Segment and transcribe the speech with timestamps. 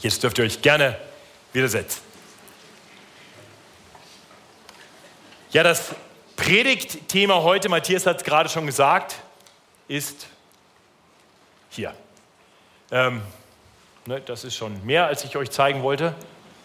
[0.00, 0.96] Jetzt dürft ihr euch gerne
[1.52, 2.00] wieder setzen.
[5.50, 5.94] Ja, das
[6.36, 9.16] Predigtthema heute, Matthias hat es gerade schon gesagt,
[9.88, 10.28] ist
[11.68, 11.92] hier.
[12.90, 13.20] Ähm,
[14.06, 16.14] ne, das ist schon mehr, als ich euch zeigen wollte.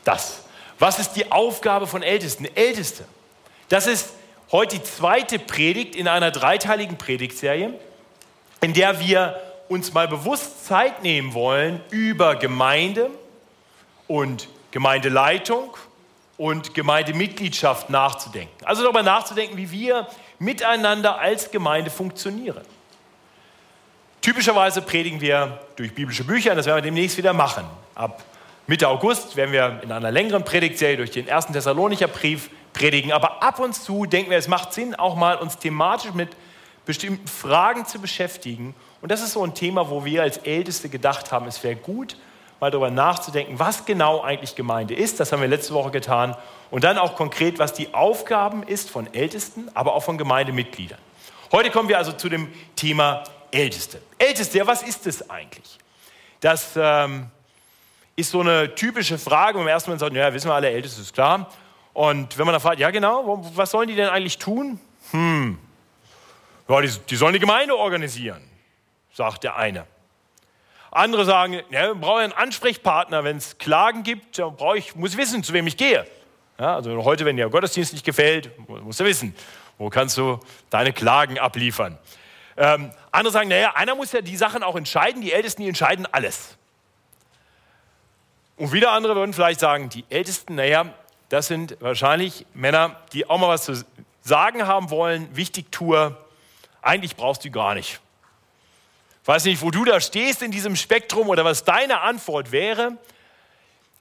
[0.04, 0.46] Das.
[0.80, 2.46] Was ist die Aufgabe von Ältesten?
[2.56, 3.06] Älteste.
[3.70, 4.14] Das ist
[4.52, 7.74] heute die zweite Predigt in einer dreiteiligen Predigtserie,
[8.62, 13.10] in der wir uns mal bewusst Zeit nehmen wollen, über Gemeinde
[14.08, 15.76] und Gemeindeleitung
[16.38, 18.66] und Gemeindemitgliedschaft nachzudenken.
[18.66, 20.08] Also darüber nachzudenken, wie wir
[20.40, 22.64] miteinander als Gemeinde funktionieren.
[24.22, 27.64] Typischerweise predigen wir durch biblische Bücher, das werden wir demnächst wieder machen.
[27.94, 28.24] Ab
[28.68, 33.12] Mitte August werden wir in einer längeren Predigtserie durch den ersten Thessalonicher Brief predigen.
[33.12, 36.30] Aber ab und zu denken wir, es macht Sinn, auch mal uns thematisch mit
[36.86, 38.74] bestimmten Fragen zu beschäftigen.
[39.02, 42.18] Und das ist so ein Thema, wo wir als Älteste gedacht haben, es wäre gut,
[42.60, 45.20] mal darüber nachzudenken, was genau eigentlich Gemeinde ist.
[45.20, 46.36] Das haben wir letzte Woche getan.
[46.72, 51.00] Und dann auch konkret, was die Aufgaben ist von Ältesten, aber auch von Gemeindemitgliedern.
[51.52, 54.02] Heute kommen wir also zu dem Thema Älteste.
[54.18, 55.78] Älteste, ja, was ist es eigentlich?
[56.40, 57.28] Das ähm,
[58.16, 59.60] ist so eine typische Frage.
[59.60, 61.50] Im ersten Mal sagt, ja, wissen wir alle, Älteste ist klar.
[61.94, 64.80] Und wenn man dann fragt, ja genau, was sollen die denn eigentlich tun?
[65.12, 65.58] Hm,
[66.68, 68.42] ja, die, die sollen die Gemeinde organisieren,
[69.14, 69.86] sagt der eine.
[70.96, 75.12] Andere sagen, ja, wir brauchen einen Ansprechpartner, wenn es Klagen gibt, dann brauche ich, muss
[75.12, 76.08] ich wissen, zu wem ich gehe.
[76.58, 79.36] Ja, also heute, wenn dir Gottesdienst nicht gefällt, musst du wissen,
[79.78, 80.40] wo kannst du
[80.70, 81.98] deine Klagen abliefern.
[82.56, 86.08] Ähm, andere sagen, naja, einer muss ja die Sachen auch entscheiden, die Ältesten, die entscheiden
[86.14, 86.56] alles.
[88.56, 90.86] Und wieder andere würden vielleicht sagen, die Ältesten, naja,
[91.28, 93.84] das sind wahrscheinlich Männer, die auch mal was zu
[94.22, 96.16] sagen haben wollen, Wichtigtour,
[96.82, 98.00] eigentlich brauchst du gar nicht.
[99.26, 102.96] Ich weiß nicht, wo du da stehst in diesem Spektrum oder was deine Antwort wäre.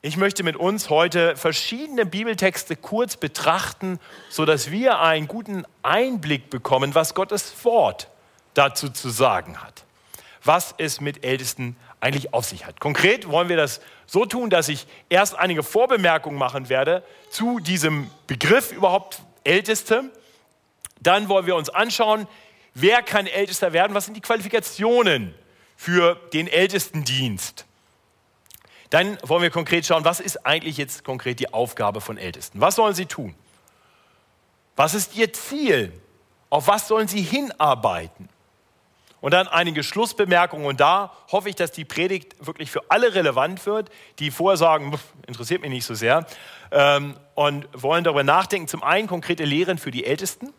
[0.02, 6.94] Ich möchte mit uns heute verschiedene Bibeltexte kurz betrachten, sodass wir einen guten Einblick bekommen,
[6.94, 8.08] was Gottes Wort
[8.52, 9.84] dazu zu sagen hat.
[10.42, 12.78] Was es mit Ältesten eigentlich auf sich hat.
[12.78, 18.10] Konkret wollen wir das so tun, dass ich erst einige Vorbemerkungen machen werde zu diesem
[18.26, 20.04] Begriff überhaupt Älteste.
[21.00, 22.28] Dann wollen wir uns anschauen,
[22.74, 25.34] wer kann Ältester werden, was sind die Qualifikationen
[25.76, 27.66] für den Ältestendienst.
[28.90, 32.60] Dann wollen wir konkret schauen, was ist eigentlich jetzt konkret die Aufgabe von Ältesten?
[32.60, 33.34] Was sollen sie tun?
[34.76, 35.92] Was ist ihr Ziel?
[36.50, 38.28] Auf was sollen sie hinarbeiten?
[39.20, 40.66] Und dann einige Schlussbemerkungen.
[40.66, 44.98] Und da hoffe ich, dass die Predigt wirklich für alle relevant wird, die vorher sagen,
[45.26, 46.26] interessiert mich nicht so sehr.
[46.70, 50.52] Ähm, und wollen darüber nachdenken, zum einen konkrete Lehren für die Ältesten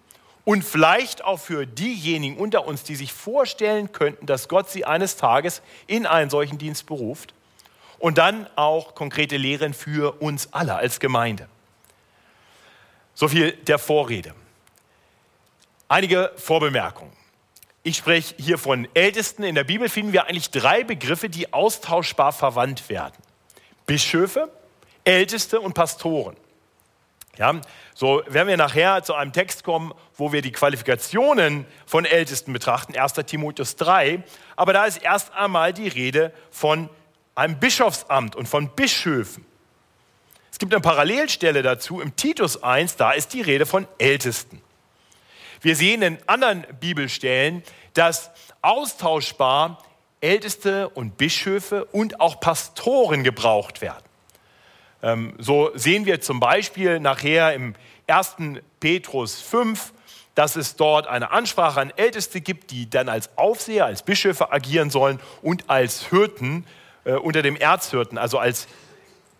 [0.45, 5.17] und vielleicht auch für diejenigen unter uns, die sich vorstellen könnten, dass Gott sie eines
[5.17, 7.33] Tages in einen solchen Dienst beruft.
[7.97, 11.49] Und dann auch konkrete Lehren für uns alle als Gemeinde.
[13.15, 14.35] So viel der Vorrede.
[15.87, 17.13] Einige Vorbemerkungen.
[17.81, 19.43] Ich spreche hier von Ältesten.
[19.43, 23.15] In der Bibel finden wir eigentlich drei Begriffe, die austauschbar verwandt werden.
[23.85, 24.51] Bischöfe,
[25.03, 26.35] Älteste und Pastoren.
[27.37, 27.59] Ja,
[27.93, 32.97] so werden wir nachher zu einem Text kommen, wo wir die Qualifikationen von Ältesten betrachten,
[32.97, 33.13] 1.
[33.25, 34.23] Timotheus 3.
[34.55, 36.89] Aber da ist erst einmal die Rede von
[37.35, 39.45] einem Bischofsamt und von Bischöfen.
[40.49, 44.61] Es gibt eine Parallelstelle dazu im Titus 1, da ist die Rede von Ältesten.
[45.59, 47.61] Wir sehen in anderen Bibelstellen,
[47.93, 48.31] dass
[48.61, 49.83] austauschbar
[50.21, 54.04] Älteste und Bischöfe und auch Pastoren gebraucht werden.
[55.01, 57.75] Ähm, so sehen wir zum Beispiel nachher im
[58.07, 58.35] 1.
[58.79, 59.93] Petrus 5,
[60.35, 64.89] dass es dort eine Ansprache an Älteste gibt, die dann als Aufseher, als Bischöfe agieren
[64.89, 66.65] sollen und als Hirten
[67.05, 68.67] äh, unter dem Erzhirten, also als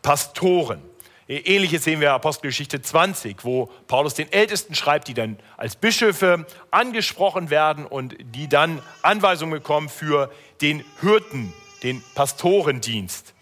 [0.01, 0.81] Pastoren.
[1.27, 6.45] Ähnliches sehen wir in Apostelgeschichte 20, wo Paulus den Ältesten schreibt, die dann als Bischöfe
[6.69, 11.51] angesprochen werden und die dann Anweisungen bekommen für den Hirten,
[11.81, 13.34] den Pastorendienst.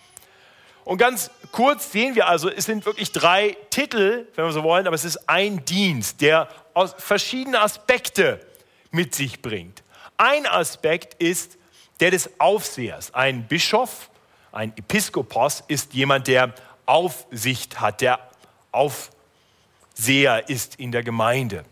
[0.85, 4.85] Und ganz kurz sehen wir also, es sind wirklich drei Titel, wenn wir so wollen,
[4.85, 8.45] aber es ist ein Dienst, der aus verschiedene Aspekte
[8.91, 9.83] mit sich bringt.
[10.17, 11.57] Ein Aspekt ist
[11.99, 13.13] der des Aufsehers.
[13.13, 14.09] Ein Bischof,
[14.51, 16.53] ein Episkopos ist jemand, der
[16.85, 18.19] Aufsicht hat, der
[18.71, 21.63] Aufseher ist in der Gemeinde.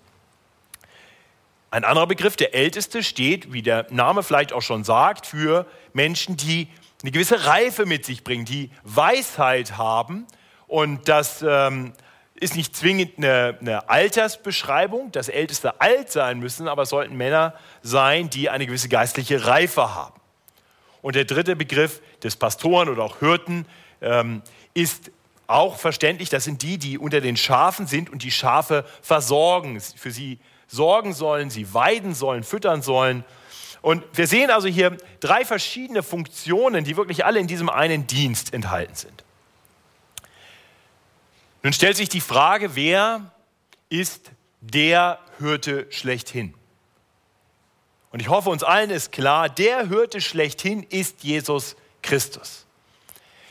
[1.69, 6.37] Ein anderer Begriff, der Älteste, steht, wie der Name vielleicht auch schon sagt, für Menschen,
[6.37, 6.67] die
[7.03, 10.27] eine gewisse Reife mit sich bringen, die Weisheit haben.
[10.67, 11.93] Und das ähm,
[12.35, 17.53] ist nicht zwingend eine, eine, Altersbeschreibung, dass Älteste alt sein müssen, aber es sollten Männer
[17.81, 20.19] sein, die eine gewisse geistliche Reife haben.
[21.01, 23.65] Und der dritte Begriff des Pastoren oder auch Hirten
[24.01, 24.41] ähm,
[24.73, 25.11] ist
[25.47, 30.11] auch verständlich, das sind die, die unter den Schafen sind und die Schafe versorgen, für
[30.11, 33.25] sie sorgen sollen, sie weiden sollen, füttern sollen.
[33.81, 38.53] Und wir sehen also hier drei verschiedene Funktionen, die wirklich alle in diesem einen Dienst
[38.53, 39.23] enthalten sind.
[41.63, 43.31] Nun stellt sich die Frage, wer
[43.89, 44.31] ist
[44.61, 46.53] der Hirte schlechthin?
[48.11, 52.65] Und ich hoffe, uns allen ist klar, der Hirte schlechthin ist Jesus Christus.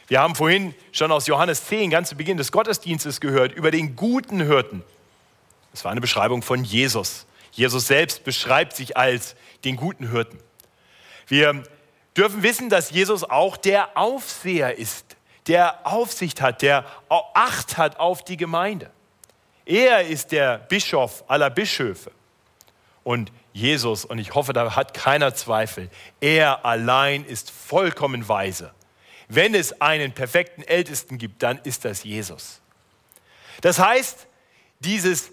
[0.08, 3.94] Wir haben vorhin schon aus Johannes 10, ganz zu Beginn des Gottesdienstes gehört, über den
[3.96, 4.82] guten Hirten.
[5.72, 7.26] Das war eine Beschreibung von Jesus.
[7.52, 10.38] Jesus selbst beschreibt sich als den guten Hirten.
[11.26, 11.62] Wir
[12.16, 15.16] dürfen wissen, dass Jesus auch der Aufseher ist,
[15.46, 18.90] der Aufsicht hat, der Acht hat auf die Gemeinde.
[19.64, 22.10] Er ist der Bischof aller Bischöfe.
[23.04, 28.72] Und Jesus, und ich hoffe, da hat keiner Zweifel, er allein ist vollkommen weise.
[29.28, 32.60] Wenn es einen perfekten Ältesten gibt, dann ist das Jesus.
[33.60, 34.26] Das heißt,
[34.80, 35.30] dieses,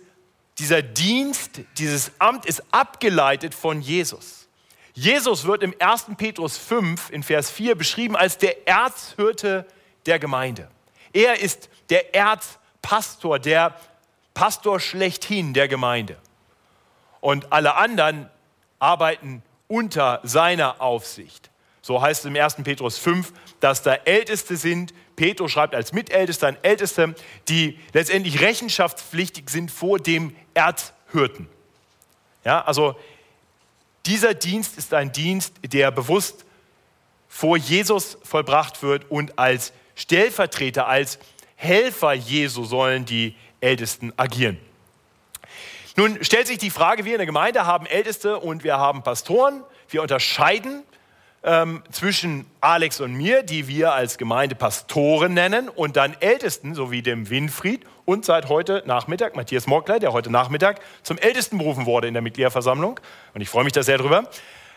[0.59, 4.47] dieser Dienst, dieses Amt ist abgeleitet von Jesus.
[4.93, 6.07] Jesus wird im 1.
[6.17, 9.67] Petrus 5 in Vers 4 beschrieben als der Erzhirte
[10.07, 10.69] der Gemeinde.
[11.13, 13.75] Er ist der Erzpastor, der
[14.33, 16.17] Pastor schlechthin der Gemeinde.
[17.21, 18.29] Und alle anderen
[18.79, 21.51] arbeiten unter seiner Aufsicht.
[21.81, 22.55] So heißt es im 1.
[22.63, 24.93] Petrus 5, dass da Älteste sind.
[25.17, 27.15] Petrus schreibt als Mitältester an Älteste,
[27.49, 31.49] die letztendlich rechenschaftspflichtig sind vor dem Erzhirten.
[32.45, 32.95] Ja, also
[34.05, 36.45] dieser Dienst ist ein Dienst, der bewusst
[37.27, 41.19] vor Jesus vollbracht wird und als Stellvertreter, als
[41.55, 44.59] Helfer Jesu sollen die Ältesten agieren.
[45.95, 49.63] Nun stellt sich die Frage, wir in der Gemeinde haben Älteste und wir haben Pastoren.
[49.89, 50.83] Wir unterscheiden
[51.43, 56.91] ähm, zwischen Alex und mir, die wir als Gemeinde Pastoren nennen, und dann Ältesten, so
[56.91, 61.85] wie dem Winfried und seit heute Nachmittag Matthias Morkler, der heute Nachmittag zum Ältesten berufen
[61.85, 62.99] wurde in der Mitgliederversammlung.
[63.33, 64.29] Und ich freue mich da sehr drüber.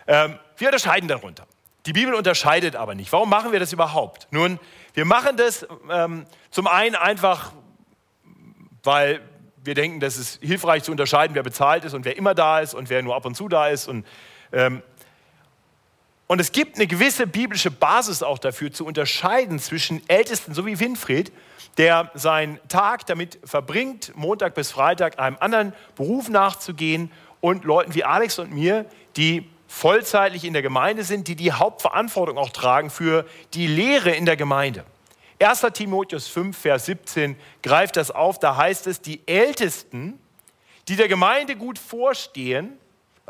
[0.06, 1.46] Ähm, wir unterscheiden darunter.
[1.86, 3.10] Die Bibel unterscheidet aber nicht.
[3.12, 4.28] Warum machen wir das überhaupt?
[4.30, 4.58] Nun,
[4.92, 7.52] wir machen das ähm, zum einen einfach,
[8.82, 9.20] weil
[9.64, 12.74] wir denken, das ist hilfreich zu unterscheiden, wer bezahlt ist und wer immer da ist
[12.74, 13.88] und wer nur ab und zu da ist.
[13.88, 14.06] Und,
[14.52, 14.82] ähm,
[16.30, 20.78] und es gibt eine gewisse biblische Basis auch dafür, zu unterscheiden zwischen Ältesten, so wie
[20.78, 21.32] Winfried,
[21.76, 27.10] der seinen Tag damit verbringt, Montag bis Freitag einem anderen Beruf nachzugehen,
[27.40, 28.86] und Leuten wie Alex und mir,
[29.16, 34.24] die vollzeitlich in der Gemeinde sind, die die Hauptverantwortung auch tragen für die Lehre in
[34.24, 34.84] der Gemeinde.
[35.40, 35.66] 1.
[35.72, 38.38] Timotheus 5, Vers 17 greift das auf.
[38.38, 40.20] Da heißt es, die Ältesten,
[40.86, 42.78] die der Gemeinde gut vorstehen,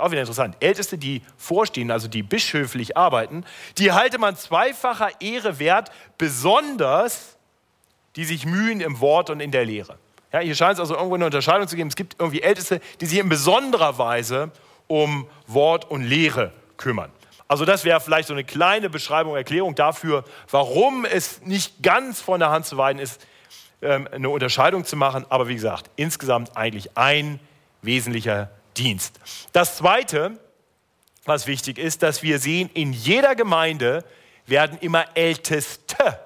[0.00, 3.44] auch wieder interessant, Älteste, die vorstehen, also die bischöflich arbeiten,
[3.79, 7.37] die halte man zweifacher Ehre wert, besonders
[8.17, 9.99] die sich mühen im Wort und in der Lehre.
[10.32, 11.88] Ja, hier scheint es also irgendwo eine Unterscheidung zu geben.
[11.88, 14.50] Es gibt irgendwie Älteste, die sich in besonderer Weise
[14.87, 17.11] um Wort und Lehre kümmern.
[17.49, 22.38] Also das wäre vielleicht so eine kleine Beschreibung, Erklärung dafür, warum es nicht ganz von
[22.38, 23.26] der Hand zu weisen ist,
[23.82, 25.26] ähm, eine Unterscheidung zu machen.
[25.31, 27.41] Aber wie gesagt, insgesamt eigentlich ein
[27.82, 29.19] wesentlicher Dienst.
[29.53, 30.39] Das Zweite,
[31.25, 34.05] was wichtig ist, dass wir sehen, in jeder Gemeinde
[34.47, 36.19] werden immer Älteste,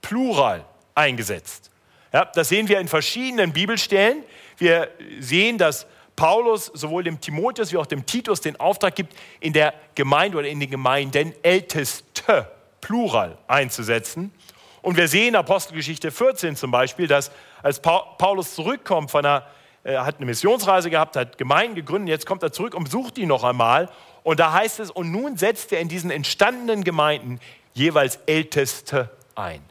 [0.00, 0.64] Plural,
[0.94, 1.70] eingesetzt.
[2.12, 4.24] Ja, das sehen wir in verschiedenen Bibelstellen.
[4.56, 9.52] Wir sehen, dass Paulus sowohl dem Timotheus wie auch dem Titus den Auftrag gibt, in
[9.52, 12.50] der Gemeinde oder in den Gemeinden Älteste,
[12.80, 14.32] Plural, einzusetzen.
[14.80, 17.30] Und wir sehen in Apostelgeschichte 14 zum Beispiel, dass
[17.62, 19.44] als Paulus zurückkommt von einer,
[19.86, 23.24] er hat eine Missionsreise gehabt, hat Gemeinden gegründet, jetzt kommt er zurück und besucht die
[23.24, 23.88] noch einmal.
[24.24, 27.38] Und da heißt es, und nun setzt er in diesen entstandenen Gemeinden
[27.72, 29.62] jeweils Älteste ein.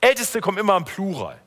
[0.00, 1.38] Älteste kommen immer im Plural.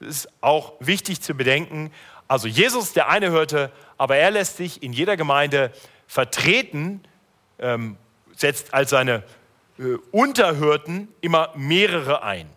[0.00, 1.92] Das ist auch wichtig zu bedenken.
[2.26, 5.70] Also Jesus, der eine hörte, aber er lässt sich in jeder Gemeinde
[6.08, 7.04] vertreten,
[7.60, 7.96] ähm,
[8.34, 9.22] setzt als seine
[9.78, 12.50] äh, Unterhirten immer mehrere ein.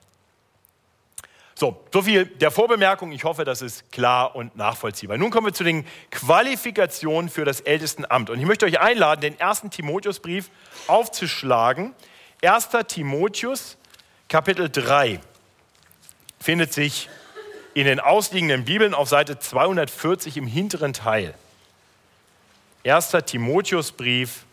[1.60, 3.12] So, so viel der Vorbemerkung.
[3.12, 5.18] Ich hoffe, das ist klar und nachvollziehbar.
[5.18, 8.30] Nun kommen wir zu den Qualifikationen für das Ältestenamt.
[8.30, 10.50] Und ich möchte euch einladen, den ersten Timotheusbrief
[10.88, 11.94] aufzuschlagen.
[12.42, 12.70] 1.
[12.88, 13.76] Timotheus,
[14.30, 15.20] Kapitel 3,
[16.40, 17.10] findet sich
[17.74, 21.34] in den ausliegenden Bibeln auf Seite 240 im hinteren Teil.
[22.86, 23.12] 1.
[23.26, 24.46] Timotheusbrief,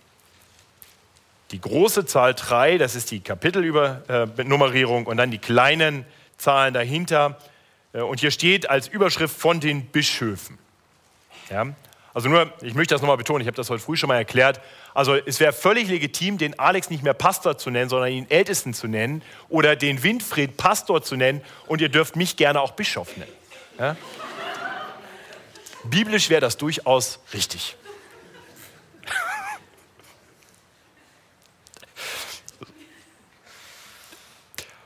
[1.52, 6.04] die große Zahl 3, das ist die Kapitelnummerierung und dann die kleinen
[6.38, 7.38] Zahlen dahinter.
[7.92, 10.58] Äh, und hier steht als Überschrift von den Bischöfen.
[11.50, 11.66] Ja?
[12.16, 14.60] Also nur, ich möchte das nochmal betonen, ich habe das heute früh schon mal erklärt.
[14.94, 18.72] Also es wäre völlig legitim, den Alex nicht mehr Pastor zu nennen, sondern ihn Ältesten
[18.72, 23.14] zu nennen oder den Winfried Pastor zu nennen und ihr dürft mich gerne auch Bischof
[23.18, 23.32] nennen.
[23.78, 23.96] Ja?
[25.84, 27.76] Biblisch wäre das durchaus richtig.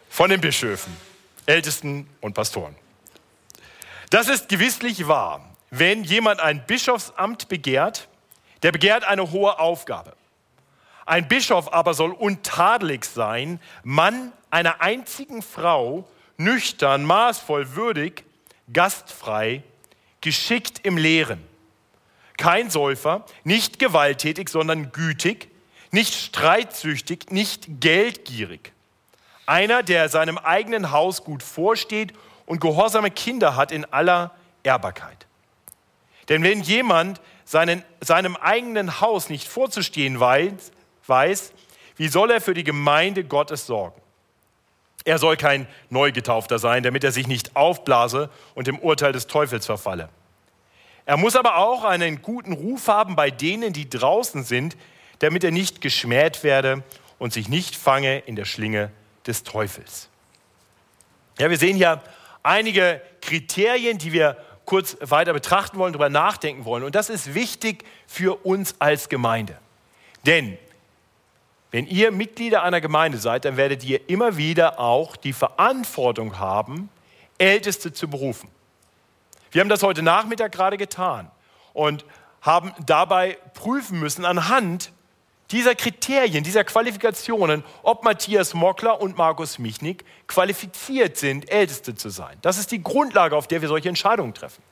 [0.09, 0.95] Von den Bischöfen,
[1.51, 2.77] Ältesten und Pastoren.
[4.11, 5.45] Das ist gewisslich wahr.
[5.71, 8.09] Wenn jemand ein Bischofsamt begehrt,
[8.63, 10.15] der begehrt eine hohe Aufgabe.
[11.07, 18.25] Ein Bischof aber soll untadelig sein, Mann einer einzigen Frau, nüchtern, maßvoll, würdig,
[18.73, 19.63] gastfrei,
[20.21, 21.45] geschickt im Lehren.
[22.37, 25.49] Kein Säufer, nicht gewalttätig, sondern gütig,
[25.91, 28.73] nicht streitsüchtig, nicht geldgierig.
[29.51, 32.13] Einer, der seinem eigenen Haus gut vorsteht
[32.47, 34.31] und gehorsame Kinder hat in aller
[34.63, 35.27] Ehrbarkeit.
[36.29, 40.71] Denn wenn jemand seinen, seinem eigenen Haus nicht vorzustehen weiß,
[41.05, 41.53] weiß,
[41.97, 44.01] wie soll er für die Gemeinde Gottes sorgen?
[45.05, 49.67] Er soll kein Neugetaufter sein, damit er sich nicht aufblase und dem Urteil des Teufels
[49.67, 50.11] verfalle.
[51.07, 54.77] Er muss aber auch einen guten Ruf haben bei denen, die draußen sind,
[55.19, 56.85] damit er nicht geschmäht werde
[57.19, 58.93] und sich nicht fange in der Schlinge
[59.27, 60.09] des Teufels.
[61.39, 62.03] Ja, wir sehen hier
[62.43, 66.85] einige Kriterien, die wir kurz weiter betrachten wollen, darüber nachdenken wollen.
[66.85, 69.59] Und das ist wichtig für uns als Gemeinde.
[70.27, 70.59] Denn
[71.71, 76.89] wenn ihr Mitglieder einer Gemeinde seid, dann werdet ihr immer wieder auch die Verantwortung haben,
[77.39, 78.51] Älteste zu berufen.
[79.51, 81.31] Wir haben das heute Nachmittag gerade getan
[81.73, 82.05] und
[82.43, 84.93] haben dabei prüfen müssen anhand
[85.51, 92.37] dieser Kriterien, dieser Qualifikationen, ob Matthias Mockler und Markus Michnik qualifiziert sind, Älteste zu sein.
[92.43, 94.63] Das ist die Grundlage, auf der wir solche Entscheidungen treffen.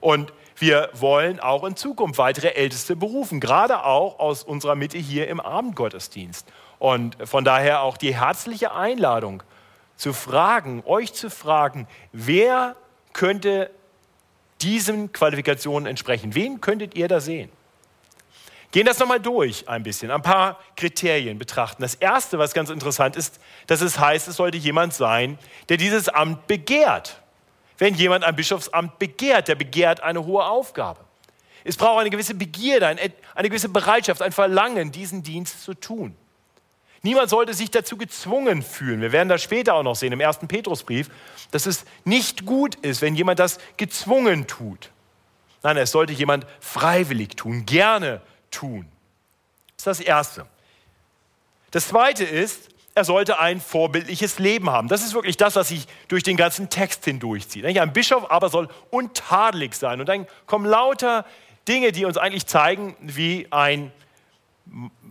[0.00, 5.28] Und wir wollen auch in Zukunft weitere Älteste berufen, gerade auch aus unserer Mitte hier
[5.28, 6.46] im Abendgottesdienst.
[6.78, 9.42] Und von daher auch die herzliche Einladung
[9.96, 12.76] zu fragen, euch zu fragen, wer
[13.12, 13.70] könnte
[14.60, 16.34] diesen Qualifikationen entsprechen?
[16.34, 17.50] Wen könntet ihr da sehen?
[18.70, 21.80] Gehen das nochmal durch ein bisschen, ein paar Kriterien betrachten.
[21.80, 25.38] Das erste, was ganz interessant ist, dass es heißt, es sollte jemand sein,
[25.70, 27.22] der dieses Amt begehrt.
[27.78, 31.00] Wenn jemand ein Bischofsamt begehrt, der begehrt eine hohe Aufgabe.
[31.64, 36.14] Es braucht eine gewisse Begierde, eine gewisse Bereitschaft, ein Verlangen, diesen Dienst zu tun.
[37.02, 39.00] Niemand sollte sich dazu gezwungen fühlen.
[39.00, 41.08] Wir werden das später auch noch sehen im ersten Petrusbrief,
[41.52, 44.90] dass es nicht gut ist, wenn jemand das gezwungen tut.
[45.62, 48.86] Nein, es sollte jemand freiwillig tun, gerne tun.
[49.76, 50.46] Das ist das Erste.
[51.70, 54.88] Das Zweite ist, er sollte ein vorbildliches Leben haben.
[54.88, 57.64] Das ist wirklich das, was sich durch den ganzen Text hindurchzieht.
[57.64, 60.00] Ein Bischof aber soll untadelig sein.
[60.00, 61.24] Und dann kommen lauter
[61.68, 63.92] Dinge, die uns eigentlich zeigen, wie ein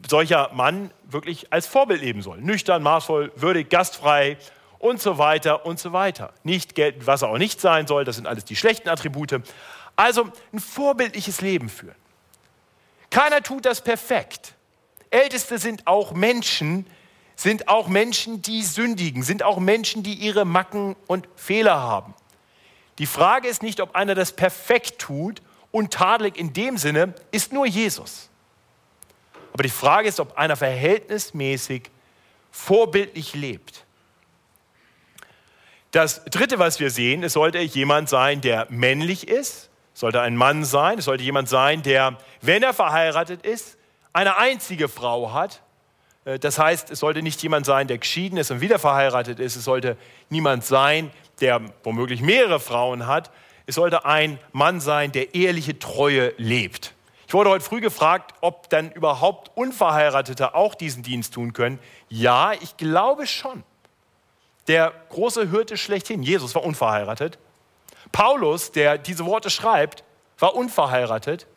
[0.10, 2.42] solcher Mann wirklich als Vorbild leben soll.
[2.42, 4.38] Nüchtern, maßvoll, würdig, gastfrei
[4.80, 6.34] und so weiter und so weiter.
[6.44, 9.42] Nicht geltend, was er auch nicht sein soll, das sind alles die schlechten Attribute.
[9.96, 11.96] Also ein vorbildliches Leben führen.
[13.18, 14.54] Keiner tut das perfekt.
[15.10, 16.86] Älteste sind auch Menschen,
[17.36, 22.14] sind auch Menschen, die sündigen, sind auch Menschen, die ihre Macken und Fehler haben.
[23.00, 27.52] Die Frage ist nicht, ob einer das perfekt tut und tadelig in dem Sinne ist
[27.52, 28.30] nur Jesus.
[29.52, 31.90] Aber die Frage ist, ob einer verhältnismäßig
[32.52, 33.84] vorbildlich lebt.
[35.90, 39.67] Das Dritte, was wir sehen, es sollte jemand sein, der männlich ist,
[40.00, 43.78] sollte ein Mann sein, es sollte jemand sein, der, wenn er verheiratet ist,
[44.14, 45.64] eine einzige Frau hat.
[46.24, 49.56] Äh, das heißt, es sollte nicht jemand sein, der geschieden ist und wieder verheiratet ist.
[49.56, 49.98] Es sollte
[50.30, 51.10] niemand sein,
[51.42, 53.32] der womöglich mehrere Frauen hat.
[53.66, 56.94] Es sollte ein Mann sein, der ehrliche Treue lebt.
[57.28, 61.80] Ich wurde heute früh gefragt, ob dann überhaupt Unverheiratete auch diesen Dienst tun können.
[62.08, 63.64] Ja, ich glaube schon.
[64.68, 67.40] Der große Hirte schlechthin, Jesus war unverheiratet.
[68.12, 70.04] Paulus, der diese Worte schreibt,
[70.40, 71.48] war unverheiratet.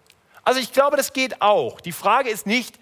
[0.44, 1.80] Also ich glaube, das geht auch.
[1.80, 2.78] Die Frage ist nicht,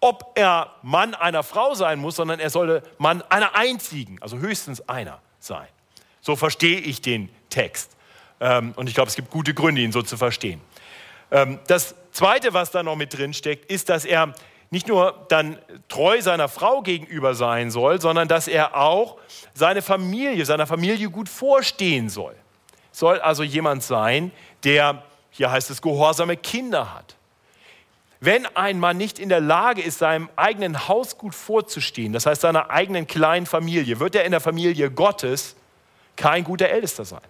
[0.00, 4.88] ob er Mann einer Frau sein muss, sondern er sollte Mann einer einzigen, also höchstens
[4.88, 5.66] einer sein.
[6.20, 7.96] So verstehe ich den Text.
[8.40, 10.60] Ähm, und ich glaube, es gibt gute Gründe, ihn so zu verstehen.
[11.30, 14.34] Ähm, das Zweite, was da noch mit drin steckt, ist, dass er
[14.70, 15.58] nicht nur dann
[15.88, 19.18] treu seiner Frau gegenüber sein soll, sondern dass er auch
[19.54, 22.34] seine Familie, seiner Familie gut vorstehen soll.
[22.98, 24.32] Soll also jemand sein,
[24.64, 27.14] der, hier heißt es, gehorsame Kinder hat.
[28.18, 32.40] Wenn ein Mann nicht in der Lage ist, seinem eigenen Haus gut vorzustehen, das heißt
[32.40, 35.54] seiner eigenen kleinen Familie, wird er in der Familie Gottes
[36.16, 37.20] kein guter Ältester sein.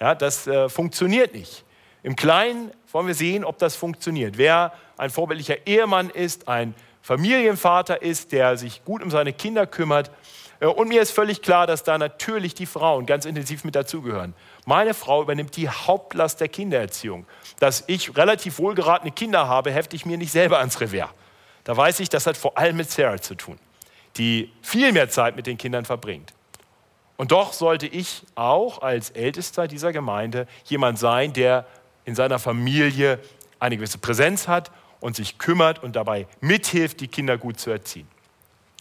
[0.00, 1.64] Ja, das äh, funktioniert nicht.
[2.02, 4.38] Im Kleinen wollen wir sehen, ob das funktioniert.
[4.38, 10.10] Wer ein vorbildlicher Ehemann ist, ein Familienvater ist, der sich gut um seine Kinder kümmert.
[10.62, 14.34] Äh, und mir ist völlig klar, dass da natürlich die Frauen ganz intensiv mit dazugehören.
[14.64, 17.26] Meine Frau übernimmt die Hauptlast der Kindererziehung.
[17.58, 21.10] Dass ich relativ wohlgeratene Kinder habe, hefte ich mir nicht selber ans Revers.
[21.64, 23.58] Da weiß ich, das hat vor allem mit Sarah zu tun,
[24.16, 26.32] die viel mehr Zeit mit den Kindern verbringt.
[27.16, 31.66] Und doch sollte ich auch als Ältester dieser Gemeinde jemand sein, der
[32.04, 33.20] in seiner Familie
[33.60, 38.08] eine gewisse Präsenz hat und sich kümmert und dabei mithilft, die Kinder gut zu erziehen.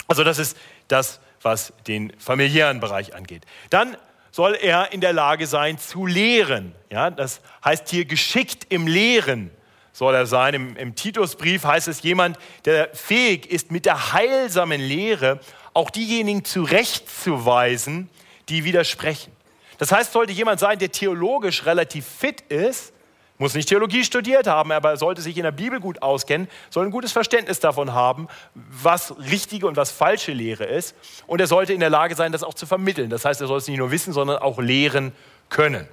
[0.08, 0.58] Also das ist
[0.88, 3.46] das, was den familiären Bereich angeht.
[3.70, 3.98] Dann
[4.32, 6.74] soll er in der Lage sein zu lehren.
[6.90, 9.52] Ja, das heißt hier geschickt im Lehren
[9.94, 10.54] soll er sein.
[10.54, 15.40] Im, Im Titusbrief heißt es jemand, der fähig ist, mit der heilsamen Lehre
[15.74, 18.10] auch diejenigen zurechtzuweisen,
[18.50, 19.32] die widersprechen.
[19.78, 22.94] Das heißt, sollte jemand sein, der theologisch relativ fit ist,
[23.42, 26.86] muss nicht Theologie studiert haben, aber er sollte sich in der Bibel gut auskennen, soll
[26.86, 30.96] ein gutes Verständnis davon haben, was richtige und was falsche Lehre ist.
[31.26, 33.10] Und er sollte in der Lage sein, das auch zu vermitteln.
[33.10, 35.12] Das heißt, er soll es nicht nur wissen, sondern auch lehren
[35.50, 35.88] können.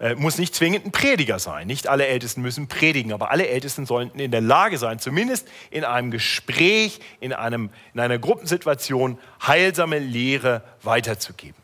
[0.00, 1.68] Äh, muss nicht zwingend ein Prediger sein.
[1.68, 5.84] Nicht alle Ältesten müssen predigen, aber alle Ältesten sollten in der Lage sein, zumindest in
[5.84, 11.61] einem Gespräch, in, einem, in einer Gruppensituation heilsame Lehre weiterzugeben.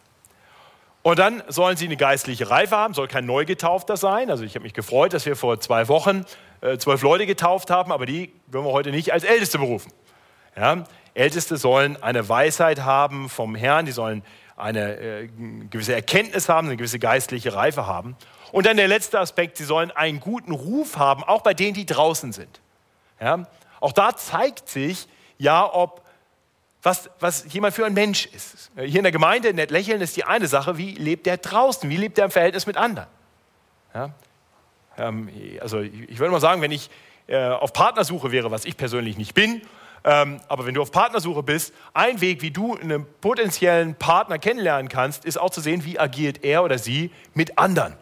[1.08, 4.28] Und dann sollen sie eine geistliche Reife haben, soll kein Neugetaufter sein.
[4.30, 6.26] Also ich habe mich gefreut, dass wir vor zwei Wochen
[6.60, 9.90] äh, zwölf Leute getauft haben, aber die würden wir heute nicht als Älteste berufen.
[10.54, 10.84] Ja?
[11.14, 14.22] Älteste sollen eine Weisheit haben vom Herrn, die sollen
[14.54, 15.28] eine äh,
[15.70, 18.14] gewisse Erkenntnis haben, eine gewisse geistliche Reife haben.
[18.52, 21.86] Und dann der letzte Aspekt, sie sollen einen guten Ruf haben, auch bei denen, die
[21.86, 22.60] draußen sind.
[23.18, 23.46] Ja?
[23.80, 26.02] Auch da zeigt sich ja, ob
[26.82, 28.70] was, was jemand für ein Mensch ist.
[28.76, 31.96] Hier in der Gemeinde nett lächeln ist die eine Sache, wie lebt der draußen, wie
[31.96, 33.08] lebt er im Verhältnis mit anderen.
[33.94, 34.10] Ja?
[34.96, 35.28] Ähm,
[35.60, 36.90] also ich würde mal sagen, wenn ich
[37.26, 39.62] äh, auf Partnersuche wäre, was ich persönlich nicht bin,
[40.04, 44.88] ähm, aber wenn du auf Partnersuche bist, ein Weg, wie du einen potenziellen Partner kennenlernen
[44.88, 47.94] kannst, ist auch zu sehen, wie agiert er oder sie mit anderen.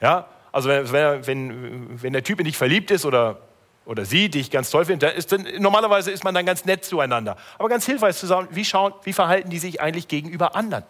[0.00, 0.28] Ja?
[0.52, 3.40] Also wenn, wenn, wenn der Typ in dich verliebt ist oder,
[3.84, 6.84] oder sie dich ganz toll findet, dann ist dann, normalerweise ist man dann ganz nett
[6.84, 7.36] zueinander.
[7.58, 10.84] Aber ganz hilfreich zu sagen, wie, schauen, wie verhalten die sich eigentlich gegenüber anderen?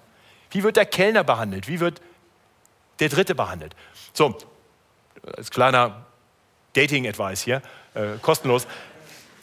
[0.51, 1.69] Wie wird der Kellner behandelt?
[1.69, 2.03] Wie wird
[3.01, 3.75] der Dritte behandelt?
[4.13, 4.37] So,
[5.37, 6.05] als kleiner
[6.75, 7.63] Dating-Advice hier,
[7.95, 8.67] äh, kostenlos.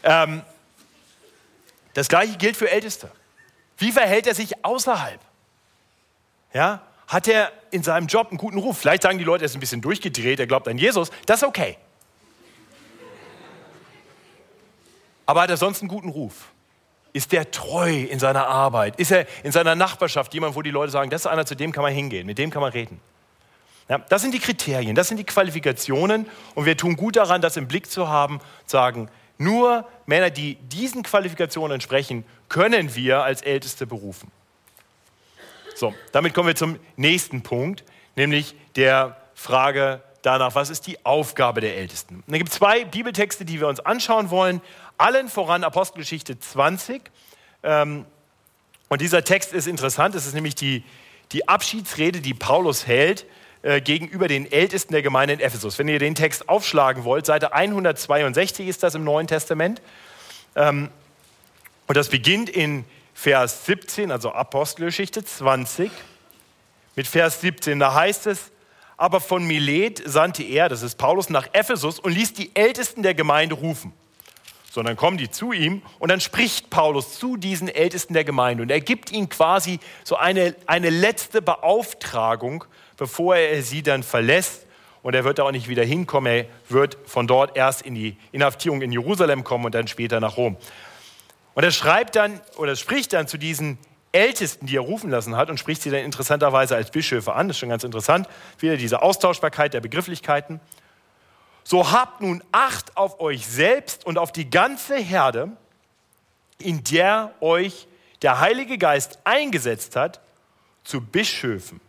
[0.03, 0.43] Ähm,
[1.93, 3.11] das gleiche gilt für Älteste.
[3.77, 5.19] Wie verhält er sich außerhalb?
[6.53, 6.81] Ja?
[7.07, 8.77] Hat er in seinem Job einen guten Ruf?
[8.77, 11.09] Vielleicht sagen die Leute, er ist ein bisschen durchgedreht, er glaubt an Jesus.
[11.25, 11.77] Das ist okay.
[15.29, 16.47] Aber hat er sonst einen guten Ruf?
[17.13, 18.99] Ist der treu in seiner Arbeit?
[18.99, 21.71] Ist er in seiner Nachbarschaft jemand, wo die Leute sagen, das ist einer, zu dem
[21.71, 22.99] kann man hingehen, mit dem kann man reden?
[23.87, 27.57] Ja, das sind die Kriterien, das sind die Qualifikationen und wir tun gut daran, das
[27.57, 33.43] im Blick zu haben, zu sagen, nur Männer, die diesen Qualifikationen entsprechen, können wir als
[33.43, 34.31] Älteste berufen.
[35.75, 37.83] So, damit kommen wir zum nächsten Punkt,
[38.15, 42.15] nämlich der Frage danach, was ist die Aufgabe der Ältesten?
[42.15, 44.61] Und da gibt es zwei Bibeltexte, die wir uns anschauen wollen.
[44.99, 47.01] Allen voran Apostelgeschichte 20.
[47.63, 48.05] Ähm,
[48.89, 50.13] und dieser Text ist interessant.
[50.13, 50.83] Es ist nämlich die,
[51.31, 53.25] die Abschiedsrede, die Paulus hält
[53.61, 55.79] äh, gegenüber den Ältesten der Gemeinde in Ephesus.
[55.79, 59.81] Wenn ihr den Text aufschlagen wollt, Seite 162 ist das im Neuen Testament.
[60.55, 60.89] Ähm,
[61.87, 62.83] und das beginnt in
[63.13, 65.91] Vers 17, also Apostelgeschichte 20,
[66.95, 67.79] mit Vers 17.
[67.79, 68.51] Da heißt es,
[68.97, 73.13] aber von Milet sandte er, das ist Paulus, nach Ephesus und ließ die Ältesten der
[73.13, 73.93] Gemeinde rufen.
[74.71, 78.63] So, dann kommen die zu ihm und dann spricht Paulus zu diesen Ältesten der Gemeinde
[78.63, 84.65] und er gibt ihnen quasi so eine, eine letzte Beauftragung, bevor er sie dann verlässt.
[85.01, 86.31] Und er wird da auch nicht wieder hinkommen.
[86.31, 90.35] Er wird von dort erst in die Inhaftierung in Jerusalem kommen und dann später nach
[90.35, 90.57] Rom.
[91.55, 93.77] Und er schreibt dann oder spricht dann zu diesen
[94.11, 97.47] Ältesten, die er rufen lassen hat, und spricht sie dann interessanterweise als Bischöfe an.
[97.47, 98.27] Das ist schon ganz interessant.
[98.57, 100.59] Wieder diese Austauschbarkeit der Begrifflichkeiten.
[101.69, 105.51] So habt nun Acht auf euch selbst und auf die ganze Herde,
[106.57, 107.87] in der euch
[108.23, 110.19] der Heilige Geist eingesetzt hat,
[110.83, 111.79] zu Bischöfen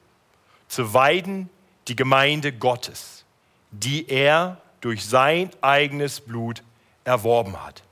[0.69, 1.49] zu weiden
[1.89, 3.25] die Gemeinde Gottes,
[3.71, 6.63] die er durch sein eigenes Blut
[7.05, 7.83] erworben hat.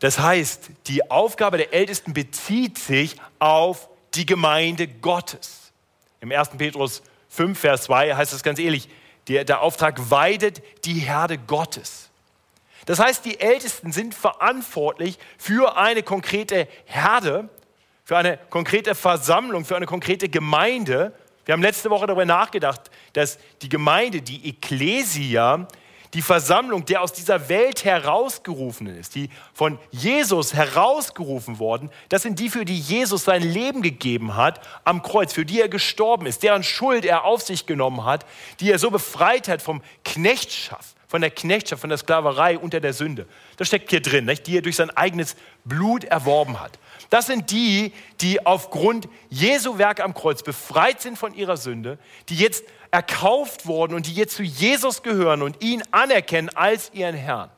[0.00, 5.70] Das heißt, die Aufgabe der Ältesten bezieht sich auf die Gemeinde Gottes.
[6.20, 6.48] Im 1.
[6.58, 7.00] Petrus
[7.32, 8.88] 5, Vers 2 heißt es ganz ehrlich,
[9.28, 12.10] der, der Auftrag weidet die Herde Gottes.
[12.84, 17.48] Das heißt, die Ältesten sind verantwortlich für eine konkrete Herde,
[18.04, 21.14] für eine konkrete Versammlung, für eine konkrete Gemeinde,
[21.44, 22.82] Wir haben letzte Woche darüber nachgedacht,
[23.14, 25.66] dass die Gemeinde, die Ekklesia,
[26.14, 32.38] die Versammlung der aus dieser Welt herausgerufenen ist, die von Jesus herausgerufen worden, das sind
[32.38, 36.42] die, für die Jesus sein Leben gegeben hat am Kreuz, für die er gestorben ist,
[36.42, 38.26] deren Schuld er auf sich genommen hat,
[38.60, 42.92] die er so befreit hat vom Knechtschaft, von der Knechtschaft, von der Sklaverei unter der
[42.92, 43.26] Sünde.
[43.56, 44.46] Das steckt hier drin, nicht?
[44.46, 46.78] die er durch sein eigenes Blut erworben hat.
[47.12, 51.98] Das sind die, die aufgrund Jesu Werk am Kreuz befreit sind von ihrer Sünde,
[52.30, 57.14] die jetzt erkauft wurden und die jetzt zu Jesus gehören und ihn anerkennen als ihren
[57.14, 57.50] Herrn.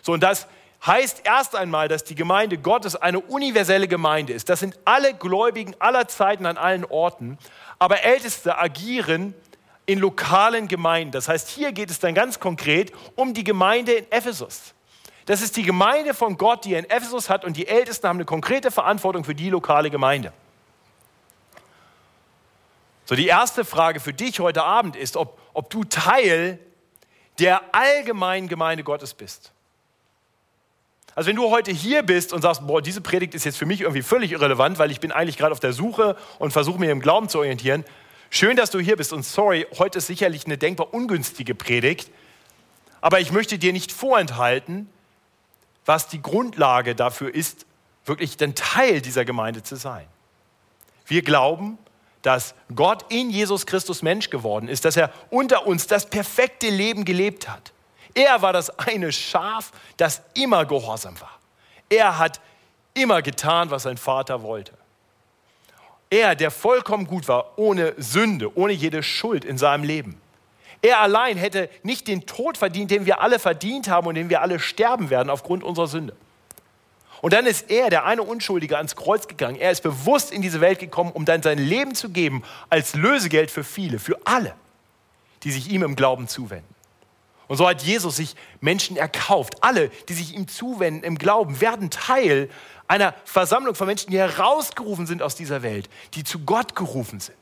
[0.00, 0.46] So, und das
[0.86, 4.48] heißt erst einmal, dass die Gemeinde Gottes eine universelle Gemeinde ist.
[4.48, 7.36] Das sind alle Gläubigen aller Zeiten an allen Orten.
[7.78, 9.34] Aber Älteste agieren
[9.84, 11.12] in lokalen Gemeinden.
[11.12, 14.72] Das heißt, hier geht es dann ganz konkret um die Gemeinde in Ephesus.
[15.26, 18.16] Das ist die Gemeinde von Gott, die er in Ephesus hat und die Ältesten haben
[18.16, 20.32] eine konkrete Verantwortung für die lokale Gemeinde.
[23.04, 26.58] So, die erste Frage für dich heute Abend ist, ob, ob du Teil
[27.38, 29.52] der allgemeinen Gemeinde Gottes bist.
[31.14, 33.82] Also wenn du heute hier bist und sagst, boah, diese Predigt ist jetzt für mich
[33.82, 37.00] irgendwie völlig irrelevant, weil ich bin eigentlich gerade auf der Suche und versuche mir im
[37.00, 37.84] Glauben zu orientieren.
[38.30, 42.10] Schön, dass du hier bist und sorry, heute ist sicherlich eine denkbar ungünstige Predigt,
[43.02, 44.88] aber ich möchte dir nicht vorenthalten,
[45.84, 47.66] was die Grundlage dafür ist,
[48.04, 50.06] wirklich ein Teil dieser Gemeinde zu sein.
[51.06, 51.78] Wir glauben,
[52.22, 57.04] dass Gott in Jesus Christus Mensch geworden ist, dass er unter uns das perfekte Leben
[57.04, 57.72] gelebt hat.
[58.14, 61.38] Er war das eine Schaf, das immer gehorsam war.
[61.88, 62.40] Er hat
[62.94, 64.72] immer getan, was sein Vater wollte.
[66.10, 70.20] Er, der vollkommen gut war, ohne Sünde, ohne jede Schuld in seinem Leben.
[70.82, 74.42] Er allein hätte nicht den Tod verdient, den wir alle verdient haben und den wir
[74.42, 76.16] alle sterben werden aufgrund unserer Sünde.
[77.20, 79.56] Und dann ist er, der eine Unschuldige, ans Kreuz gegangen.
[79.56, 83.52] Er ist bewusst in diese Welt gekommen, um dann sein Leben zu geben als Lösegeld
[83.52, 84.54] für viele, für alle,
[85.44, 86.74] die sich ihm im Glauben zuwenden.
[87.46, 89.62] Und so hat Jesus sich Menschen erkauft.
[89.62, 92.50] Alle, die sich ihm zuwenden im Glauben, werden Teil
[92.88, 97.36] einer Versammlung von Menschen, die herausgerufen sind aus dieser Welt, die zu Gott gerufen sind.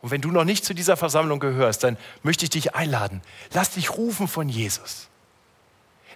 [0.00, 3.22] Und wenn du noch nicht zu dieser Versammlung gehörst, dann möchte ich dich einladen.
[3.52, 5.08] Lass dich rufen von Jesus.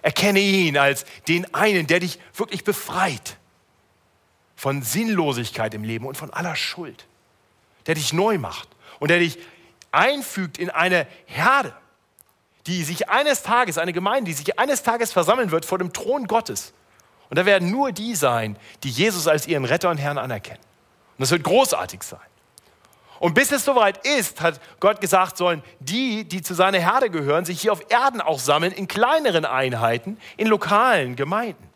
[0.01, 3.37] Erkenne ihn als den einen, der dich wirklich befreit
[4.55, 7.07] von Sinnlosigkeit im Leben und von aller Schuld.
[7.85, 8.69] Der dich neu macht
[8.99, 9.37] und der dich
[9.91, 11.73] einfügt in eine Herde,
[12.67, 16.27] die sich eines Tages, eine Gemeinde, die sich eines Tages versammeln wird vor dem Thron
[16.27, 16.73] Gottes.
[17.29, 20.61] Und da werden nur die sein, die Jesus als ihren Retter und Herrn anerkennen.
[21.17, 22.19] Und das wird großartig sein.
[23.23, 27.45] Und bis es soweit ist, hat Gott gesagt, sollen die, die zu seiner Herde gehören,
[27.45, 31.69] sich hier auf Erden auch sammeln, in kleineren Einheiten, in lokalen Gemeinden.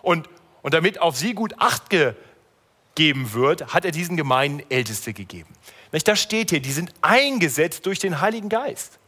[0.00, 0.30] Und,
[0.62, 5.50] und damit auf sie gut Acht gegeben wird, hat er diesen Gemeinden Älteste gegeben.
[5.92, 8.98] Da steht hier, die sind eingesetzt durch den Heiligen Geist.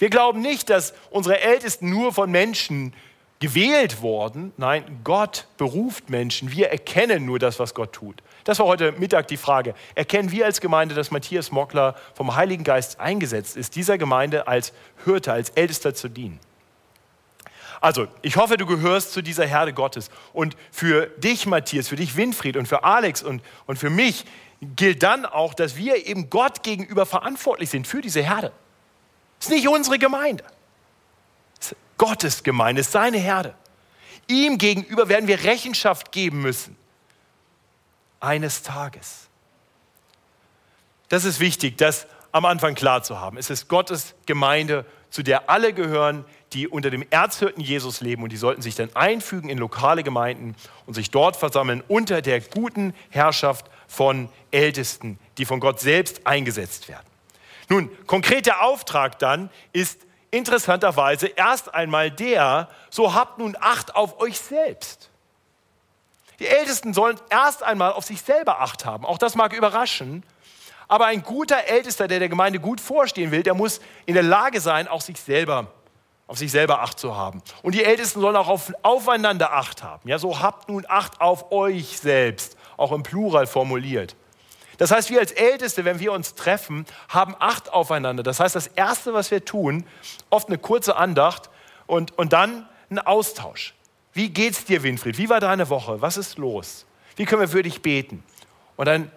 [0.00, 2.92] Wir glauben nicht, dass unsere Ältesten nur von Menschen
[3.38, 4.52] gewählt worden.
[4.56, 6.50] Nein, Gott beruft Menschen.
[6.50, 8.20] Wir erkennen nur das, was Gott tut.
[8.44, 9.74] Das war heute Mittag die Frage.
[9.94, 14.74] Erkennen wir als Gemeinde, dass Matthias Mockler vom Heiligen Geist eingesetzt ist, dieser Gemeinde als
[15.04, 16.38] Hürte, als Ältester zu dienen?
[17.80, 20.10] Also, ich hoffe, du gehörst zu dieser Herde Gottes.
[20.34, 24.26] Und für dich, Matthias, für dich, Winfried und für Alex und, und für mich
[24.60, 28.52] gilt dann auch, dass wir eben Gott gegenüber verantwortlich sind für diese Herde.
[29.40, 30.44] Es ist nicht unsere Gemeinde.
[31.60, 33.54] Es ist Gottes Gemeinde, es ist seine Herde.
[34.28, 36.76] Ihm gegenüber werden wir Rechenschaft geben müssen
[38.24, 39.28] eines Tages.
[41.08, 43.36] Das ist wichtig, das am Anfang klar zu haben.
[43.36, 48.32] Es ist Gottes Gemeinde, zu der alle gehören, die unter dem Erzhirten Jesus leben und
[48.32, 50.56] die sollten sich dann einfügen in lokale Gemeinden
[50.86, 56.88] und sich dort versammeln unter der guten Herrschaft von Ältesten, die von Gott selbst eingesetzt
[56.88, 57.06] werden.
[57.68, 64.38] Nun, konkreter Auftrag dann ist interessanterweise erst einmal der, so habt nun Acht auf euch
[64.38, 65.10] selbst.
[66.38, 69.04] Die Ältesten sollen erst einmal auf sich selber Acht haben.
[69.04, 70.24] Auch das mag überraschen.
[70.88, 74.60] Aber ein guter Ältester, der der Gemeinde gut vorstehen will, der muss in der Lage
[74.60, 75.68] sein, auch sich selber,
[76.26, 77.42] auf sich selber Acht zu haben.
[77.62, 80.08] Und die Ältesten sollen auch auf, aufeinander Acht haben.
[80.08, 84.16] Ja, so habt nun Acht auf euch selbst, auch im Plural formuliert.
[84.78, 88.22] Das heißt, wir als Älteste, wenn wir uns treffen, haben Acht aufeinander.
[88.22, 89.86] Das heißt, das Erste, was wir tun,
[90.30, 91.48] oft eine kurze Andacht
[91.86, 93.74] und, und dann ein Austausch.
[94.14, 95.18] Wie geht's dir, Winfried?
[95.18, 96.00] Wie war deine Woche?
[96.00, 96.86] Was ist los?
[97.16, 98.24] Wie können wir für dich beten?
[98.76, 99.10] Und dann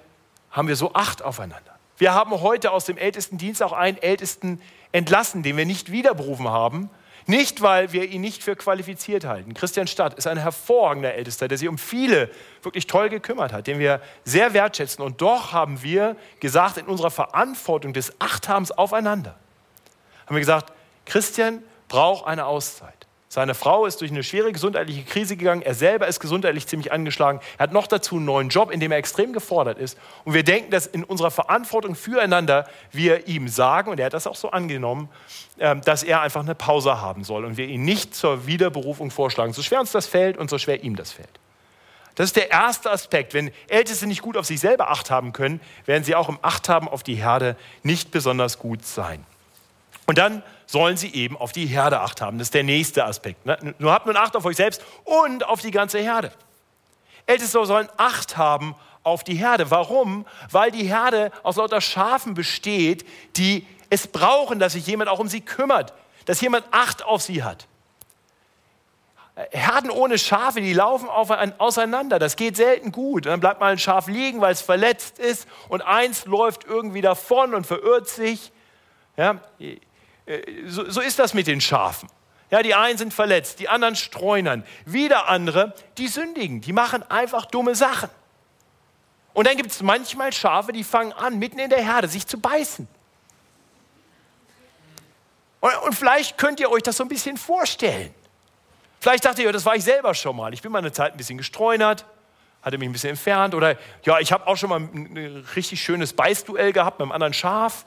[0.51, 1.77] haben wir so Acht aufeinander.
[1.97, 6.89] Wir haben heute aus dem Ältestendienst auch einen Ältesten entlassen, den wir nicht wiederberufen haben,
[7.29, 9.53] Nicht, weil wir ihn nicht für qualifiziert halten.
[9.53, 12.31] Christian Stadt ist ein hervorragender Ältester, der sich um viele
[12.63, 15.03] wirklich toll gekümmert hat, den wir sehr wertschätzen.
[15.03, 19.35] Und doch haben wir gesagt, in unserer Verantwortung des Achthabens aufeinander,
[20.25, 20.71] haben wir gesagt,
[21.05, 22.96] Christian braucht eine Auszeit.
[23.29, 25.61] Seine Frau ist durch eine schwere gesundheitliche Krise gegangen.
[25.61, 27.41] Er selber ist gesundheitlich ziemlich angeschlagen.
[27.57, 29.97] Er hat noch dazu einen neuen Job, in dem er extrem gefordert ist.
[30.23, 34.27] Und wir denken, dass in unserer Verantwortung füreinander wir ihm sagen, und er hat das
[34.27, 35.09] auch so angenommen,
[35.59, 39.51] ähm, dass er einfach eine Pause haben soll und wir ihn nicht zur Wiederberufung vorschlagen.
[39.51, 41.39] So schwer uns das fällt und so schwer ihm das fällt.
[42.15, 43.33] Das ist der erste Aspekt.
[43.33, 46.69] Wenn Älteste nicht gut auf sich selber Acht haben können, werden sie auch im Acht
[46.69, 49.23] haben auf die Herde nicht besonders gut sein.
[50.07, 52.39] Und dann sollen sie eben auf die Herde Acht haben.
[52.39, 53.45] Das ist der nächste Aspekt.
[53.45, 53.75] Ne?
[53.77, 56.31] Nur habt nun Acht auf euch selbst und auf die ganze Herde.
[57.25, 59.69] Älteste sollen Acht haben auf die Herde.
[59.69, 60.25] Warum?
[60.49, 65.27] Weil die Herde aus lauter Schafen besteht, die es brauchen, dass sich jemand auch um
[65.27, 65.93] sie kümmert,
[66.25, 67.67] dass jemand Acht auf sie hat.
[69.51, 72.17] Herden ohne Schafe, die laufen auseinander.
[72.17, 73.27] Das geht selten gut.
[73.27, 77.53] dann bleibt mal ein Schaf liegen, weil es verletzt ist und eins läuft irgendwie davon
[77.53, 78.51] und verirrt sich.
[79.15, 79.39] Ja,
[80.65, 82.09] so, so ist das mit den Schafen.
[82.49, 84.65] Ja, die einen sind verletzt, die anderen streunern.
[84.85, 88.09] Wieder andere, die sündigen, die machen einfach dumme Sachen.
[89.33, 92.39] Und dann gibt es manchmal Schafe, die fangen an, mitten in der Herde sich zu
[92.39, 92.87] beißen.
[95.59, 98.13] Und, und vielleicht könnt ihr euch das so ein bisschen vorstellen.
[98.99, 100.53] Vielleicht dachte ihr, das war ich selber schon mal.
[100.53, 102.05] Ich bin mal eine Zeit ein bisschen gestreunert,
[102.61, 103.53] hatte mich ein bisschen entfernt.
[103.53, 107.33] Oder ja, ich habe auch schon mal ein richtig schönes Beißduell gehabt mit einem anderen
[107.33, 107.85] Schaf.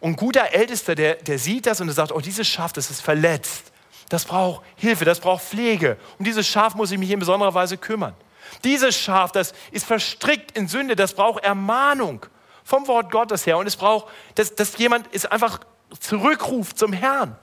[0.00, 2.90] Und ein guter Ältester, der, der sieht das und der sagt, oh, dieses Schaf, das
[2.90, 3.72] ist verletzt.
[4.08, 5.96] Das braucht Hilfe, das braucht Pflege.
[6.18, 8.14] Um dieses Schaf muss ich mich in besonderer Weise kümmern.
[8.62, 12.24] Dieses Schaf, das ist verstrickt in Sünde, das braucht Ermahnung
[12.62, 13.58] vom Wort Gottes her.
[13.58, 14.06] Und es braucht,
[14.36, 15.60] dass, dass jemand es einfach
[15.98, 17.36] zurückruft zum Herrn.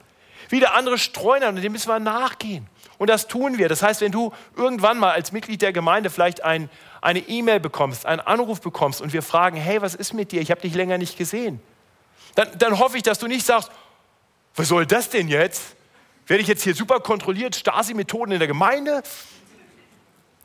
[0.49, 2.67] Wieder andere streunern und dem müssen wir nachgehen.
[2.97, 3.67] Und das tun wir.
[3.67, 6.69] Das heißt, wenn du irgendwann mal als Mitglied der Gemeinde vielleicht ein,
[7.01, 10.41] eine E-Mail bekommst, einen Anruf bekommst und wir fragen, hey, was ist mit dir?
[10.41, 11.61] Ich habe dich länger nicht gesehen
[12.35, 13.71] dann, dann hoffe ich, dass du nicht sagst,
[14.55, 15.75] was soll das denn jetzt?
[16.27, 19.03] Werde ich jetzt hier super kontrolliert, Stasi-Methoden in der Gemeinde?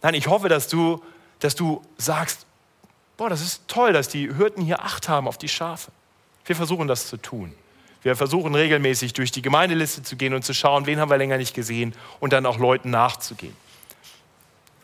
[0.02, 1.02] Nein, ich hoffe, dass du,
[1.40, 2.46] dass du sagst,
[3.16, 5.90] boah, das ist toll, dass die Hirten hier Acht haben auf die Schafe.
[6.44, 7.54] Wir versuchen das zu tun.
[8.02, 11.36] Wir versuchen regelmäßig durch die Gemeindeliste zu gehen und zu schauen, wen haben wir länger
[11.36, 13.56] nicht gesehen und dann auch Leuten nachzugehen.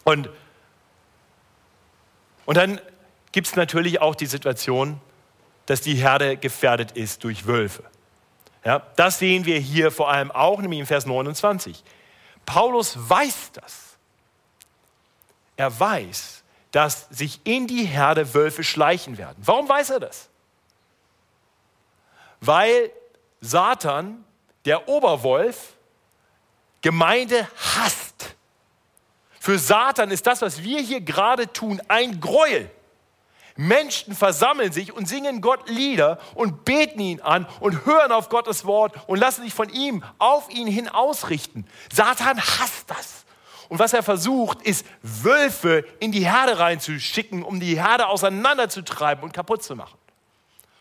[0.03, 0.29] Und,
[2.45, 2.81] und dann
[3.33, 5.01] gibt es natürlich auch die Situation,
[5.67, 7.85] dass die Herde gefährdet ist durch Wölfe.
[8.65, 11.83] Ja, das sehen wir hier vor allem auch, nämlich im Vers 29.
[12.47, 13.97] Paulus weiß das.
[15.57, 19.37] Er weiß, dass sich in die Herde Wölfe schleichen werden.
[19.39, 20.29] Warum weiß er das?
[22.41, 22.91] Weil
[23.41, 24.25] Satan,
[24.65, 25.75] der Oberwolf,
[26.81, 28.35] Gemeinde hasst.
[29.41, 32.71] Für Satan ist das, was wir hier gerade tun, ein Gräuel.
[33.57, 38.65] Menschen versammeln sich und singen Gott Lieder und beten ihn an und hören auf Gottes
[38.65, 41.67] Wort und lassen sich von ihm auf ihn hin ausrichten.
[41.93, 43.25] Satan hasst das.
[43.69, 49.33] Und was er versucht, ist Wölfe in die Herde reinzuschicken, um die Herde auseinanderzutreiben und
[49.33, 49.97] kaputt zu machen.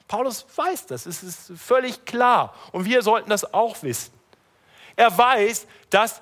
[0.08, 2.54] Paulus weiß das, es ist völlig klar.
[2.72, 4.14] Und wir sollten das auch wissen.
[4.96, 6.22] Er weiß, dass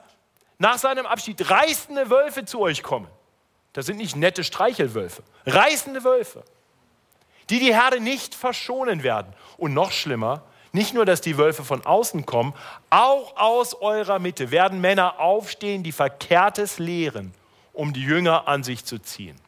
[0.59, 3.07] nach seinem Abschied reißende Wölfe zu euch kommen.
[3.73, 6.43] Das sind nicht nette Streichelwölfe, reißende Wölfe,
[7.49, 9.34] die die Herde nicht verschonen werden.
[9.57, 12.53] Und noch schlimmer, nicht nur, dass die Wölfe von außen kommen,
[12.89, 17.34] auch aus eurer Mitte werden Männer aufstehen, die Verkehrtes lehren,
[17.73, 19.39] um die Jünger an sich zu ziehen.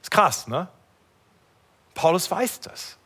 [0.00, 0.68] Ist krass, ne?
[1.94, 2.96] Paulus weiß das.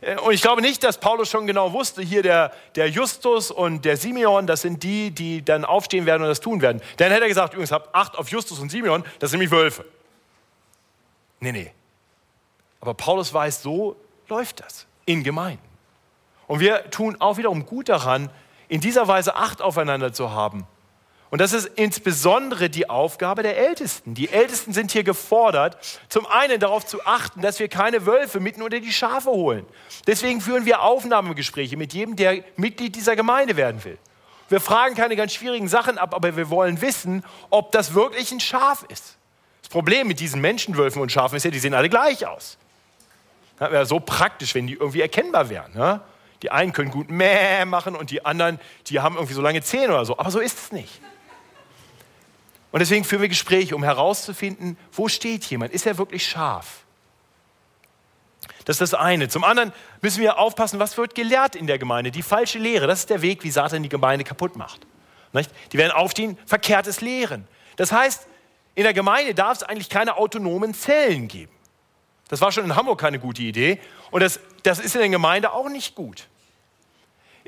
[0.00, 3.84] Äh, und ich glaube nicht, dass Paulus schon genau wusste, hier der, der Justus und
[3.84, 6.80] der Simeon, das sind die, die dann aufstehen werden und das tun werden.
[6.96, 9.84] Dann hätte er gesagt, übrigens, habt Acht auf Justus und Simeon, das sind nämlich Wölfe.
[11.40, 11.72] Nee, nee.
[12.80, 13.96] Aber Paulus weiß, so
[14.28, 15.62] läuft das in Gemeinden.
[16.46, 18.30] Und wir tun auch wiederum gut daran,
[18.68, 20.66] in dieser Weise Acht aufeinander zu haben
[21.30, 24.14] und das ist insbesondere die Aufgabe der Ältesten.
[24.14, 25.76] Die Ältesten sind hier gefordert,
[26.08, 29.66] zum einen darauf zu achten, dass wir keine Wölfe mitten unter die Schafe holen.
[30.06, 33.98] Deswegen führen wir Aufnahmegespräche mit jedem, der Mitglied dieser Gemeinde werden will.
[34.48, 38.40] Wir fragen keine ganz schwierigen Sachen ab, aber wir wollen wissen, ob das wirklich ein
[38.40, 39.18] Schaf ist.
[39.60, 42.56] Das Problem mit diesen Menschenwölfen und Schafen ist ja, die sehen alle gleich aus.
[43.58, 45.74] Das wäre so praktisch, wenn die irgendwie erkennbar wären.
[45.74, 46.00] Ne?
[46.42, 49.88] Die einen können gut Mäh machen und die anderen, die haben irgendwie so lange Zähne
[49.88, 50.16] oder so.
[50.16, 51.02] Aber so ist es nicht.
[52.70, 55.72] Und deswegen führen wir Gespräche, um herauszufinden, wo steht jemand?
[55.72, 56.84] Ist er wirklich scharf?
[58.64, 59.28] Das ist das eine.
[59.28, 62.10] Zum anderen müssen wir aufpassen, was wird gelehrt in der Gemeinde.
[62.10, 64.86] Die falsche Lehre, das ist der Weg, wie Satan die Gemeinde kaputt macht.
[65.32, 65.50] Nicht?
[65.72, 67.46] Die werden aufstehen, verkehrtes Lehren.
[67.76, 68.26] Das heißt,
[68.74, 71.52] in der Gemeinde darf es eigentlich keine autonomen Zellen geben.
[72.28, 75.52] Das war schon in Hamburg keine gute Idee und das, das ist in der Gemeinde
[75.52, 76.28] auch nicht gut.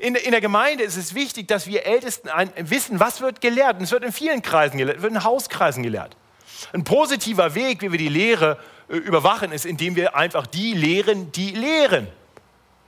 [0.01, 3.77] In, in der Gemeinde ist es wichtig, dass wir Ältesten ein, wissen, was wird gelehrt.
[3.77, 6.17] Und es wird in vielen Kreisen gelehrt, wird in Hauskreisen gelehrt.
[6.73, 8.57] Ein positiver Weg, wie wir die Lehre
[8.89, 12.07] äh, überwachen, ist, indem wir einfach die lehren, die lehren.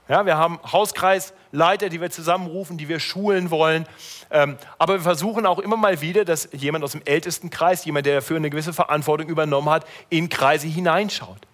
[0.08, 3.86] Ja, wir haben Hauskreisleiter, die wir zusammenrufen, die wir schulen wollen.
[4.32, 8.06] Ähm, aber wir versuchen auch immer mal wieder, dass jemand aus dem ältesten Kreis, jemand,
[8.06, 11.46] der dafür eine gewisse Verantwortung übernommen hat, in Kreise hineinschaut.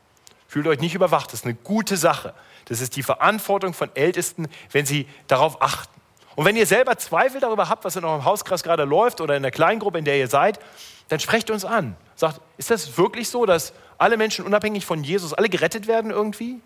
[0.48, 2.32] Fühlt euch nicht überwacht, das ist eine gute Sache.
[2.70, 6.00] Das ist die Verantwortung von Ältesten, wenn sie darauf achten.
[6.36, 9.42] Und wenn ihr selber Zweifel darüber habt, was in eurem Hauskreis gerade läuft oder in
[9.42, 10.60] der Kleingruppe, in der ihr seid,
[11.08, 11.96] dann sprecht uns an.
[12.14, 16.60] Sagt, ist das wirklich so, dass alle Menschen unabhängig von Jesus alle gerettet werden irgendwie?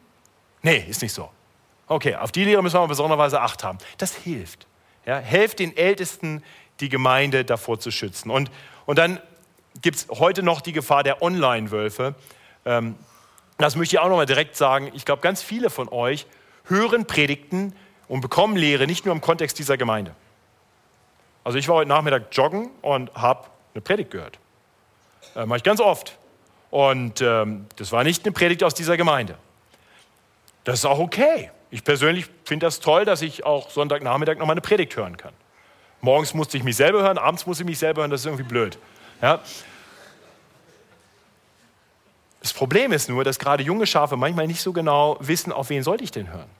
[0.60, 1.30] Nee, ist nicht so.
[1.86, 3.78] Okay, auf die Lehre müssen wir besonderweise Acht haben.
[3.96, 4.66] Das hilft.
[5.06, 6.42] Ja, helft den Ältesten,
[6.80, 8.30] die Gemeinde davor zu schützen.
[8.30, 8.50] Und,
[8.84, 9.20] und dann
[9.80, 12.14] gibt es heute noch die Gefahr der Online-Wölfe.
[12.66, 12.96] Ähm,
[13.58, 14.90] das möchte ich auch noch mal direkt sagen.
[14.94, 16.26] Ich glaube, ganz viele von euch
[16.66, 17.74] hören Predigten
[18.08, 20.14] und bekommen Lehre nicht nur im Kontext dieser Gemeinde.
[21.44, 24.38] Also ich war heute Nachmittag joggen und habe eine Predigt gehört.
[25.36, 26.16] Äh, Mache ich ganz oft.
[26.70, 29.36] Und ähm, das war nicht eine Predigt aus dieser Gemeinde.
[30.64, 31.50] Das ist auch okay.
[31.70, 35.32] Ich persönlich finde das toll, dass ich auch Sonntagnachmittag noch mal eine Predigt hören kann.
[36.00, 38.44] Morgens musste ich mich selber hören, abends musste ich mich selber hören, das ist irgendwie
[38.44, 38.78] blöd.
[39.22, 39.40] Ja?
[42.44, 45.82] Das Problem ist nur, dass gerade junge Schafe manchmal nicht so genau wissen, auf wen
[45.82, 46.50] sollte ich denn hören.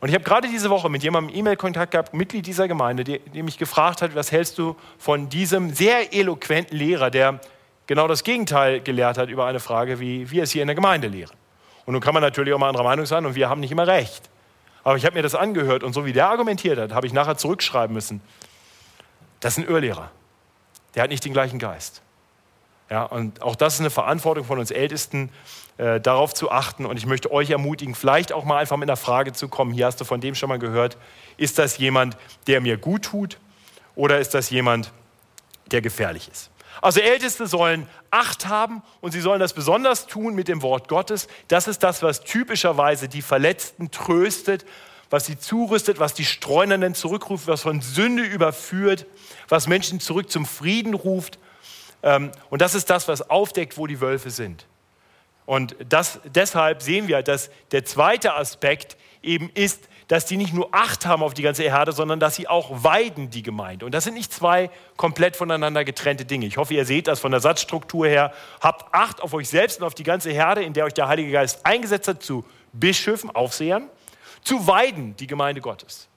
[0.00, 3.44] Und ich habe gerade diese Woche mit jemandem E-Mail-Kontakt gehabt, Mitglied dieser Gemeinde, der, der
[3.44, 7.38] mich gefragt hat, was hältst du von diesem sehr eloquenten Lehrer, der
[7.86, 11.06] genau das Gegenteil gelehrt hat über eine Frage, wie wir es hier in der Gemeinde
[11.06, 11.36] lehren.
[11.84, 13.86] Und nun kann man natürlich auch mal anderer Meinung sein und wir haben nicht immer
[13.86, 14.28] recht.
[14.82, 17.36] Aber ich habe mir das angehört und so wie der argumentiert hat, habe ich nachher
[17.36, 18.20] zurückschreiben müssen.
[19.38, 20.10] Das ist ein Irrlehrer.
[20.96, 22.02] Der hat nicht den gleichen Geist.
[22.90, 25.30] Ja, und auch das ist eine Verantwortung von uns Ältesten,
[25.78, 26.86] äh, darauf zu achten.
[26.86, 29.72] Und ich möchte euch ermutigen, vielleicht auch mal einfach mit einer Frage zu kommen.
[29.72, 30.96] Hier hast du von dem schon mal gehört.
[31.36, 33.38] Ist das jemand, der mir gut tut?
[33.94, 34.92] Oder ist das jemand,
[35.70, 36.50] der gefährlich ist?
[36.80, 41.28] Also Älteste sollen Acht haben und sie sollen das besonders tun mit dem Wort Gottes.
[41.48, 44.64] Das ist das, was typischerweise die Verletzten tröstet,
[45.10, 49.06] was sie zurüstet, was die Streunenden zurückruft, was von Sünde überführt,
[49.48, 51.38] was Menschen zurück zum Frieden ruft.
[52.02, 54.66] Ähm, und das ist das, was aufdeckt, wo die Wölfe sind.
[55.46, 60.68] Und das, deshalb sehen wir, dass der zweite Aspekt eben ist, dass die nicht nur
[60.72, 63.86] Acht haben auf die ganze Herde, sondern dass sie auch weiden die Gemeinde.
[63.86, 66.46] Und das sind nicht zwei komplett voneinander getrennte Dinge.
[66.46, 68.32] Ich hoffe, ihr seht das von der Satzstruktur her.
[68.60, 71.32] Habt Acht auf euch selbst und auf die ganze Herde, in der euch der Heilige
[71.32, 73.88] Geist eingesetzt hat, zu Bischöfen, Aufsehern,
[74.42, 76.08] zu weiden die Gemeinde Gottes.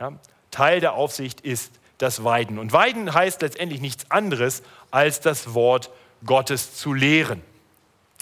[0.00, 0.12] Ja?
[0.50, 2.58] Teil der Aufsicht ist das Weiden.
[2.58, 5.90] Und Weiden heißt letztendlich nichts anderes, als das Wort
[6.24, 7.42] Gottes zu lehren.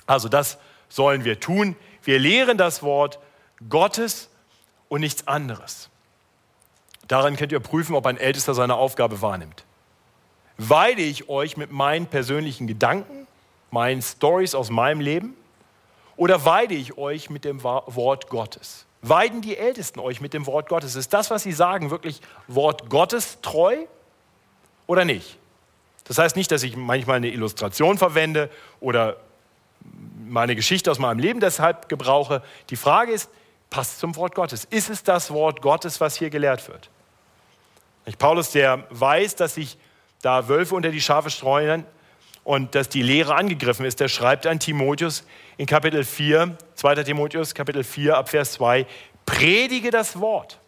[0.06, 0.58] Also das
[0.88, 1.76] sollen wir tun.
[2.02, 3.18] Wir lehren das Wort
[3.68, 4.28] Gottes
[4.88, 5.90] und nichts anderes.
[7.08, 9.64] Daran könnt ihr prüfen, ob ein Ältester seine Aufgabe wahrnimmt.
[10.56, 13.26] Weide ich euch mit meinen persönlichen Gedanken,
[13.70, 15.36] meinen Stories aus meinem Leben
[16.16, 18.86] oder weide ich euch mit dem Wort Gottes?
[19.06, 20.96] Weiden die Ältesten euch mit dem Wort Gottes?
[20.96, 23.76] Ist das, was sie sagen, wirklich Wort Gottes treu
[24.86, 25.38] oder nicht?
[26.04, 28.48] Das heißt nicht, dass ich manchmal eine Illustration verwende
[28.80, 29.18] oder
[30.26, 32.42] meine Geschichte aus meinem Leben deshalb gebrauche.
[32.70, 33.30] Die Frage ist,
[33.68, 34.64] passt zum Wort Gottes.
[34.64, 36.88] Ist es das Wort Gottes, was hier gelehrt wird?
[38.18, 39.76] Paulus, der weiß, dass sich
[40.22, 41.84] da Wölfe unter die Schafe streuen
[42.44, 45.24] und dass die Lehre angegriffen ist, der schreibt an Timotheus
[45.56, 46.94] in Kapitel 4, 2.
[47.02, 48.86] Timotheus, Kapitel 4, ab Vers 2,
[49.26, 50.60] predige das Wort.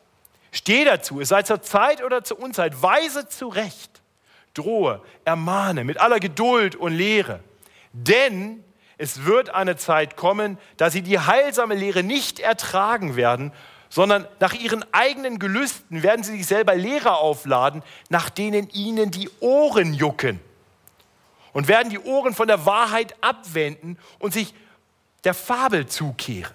[0.50, 4.00] Steh dazu, es sei zur Zeit oder zur Unzeit, weise zurecht,
[4.54, 7.40] drohe, ermahne mit aller Geduld und Lehre.
[7.92, 8.64] Denn
[8.96, 13.52] es wird eine Zeit kommen, da sie die heilsame Lehre nicht ertragen werden,
[13.90, 19.28] sondern nach ihren eigenen Gelüsten werden sie sich selber Lehrer aufladen, nach denen ihnen die
[19.40, 20.40] Ohren jucken.
[21.56, 24.52] Und werden die Ohren von der Wahrheit abwenden und sich
[25.24, 26.52] der Fabel zukehren,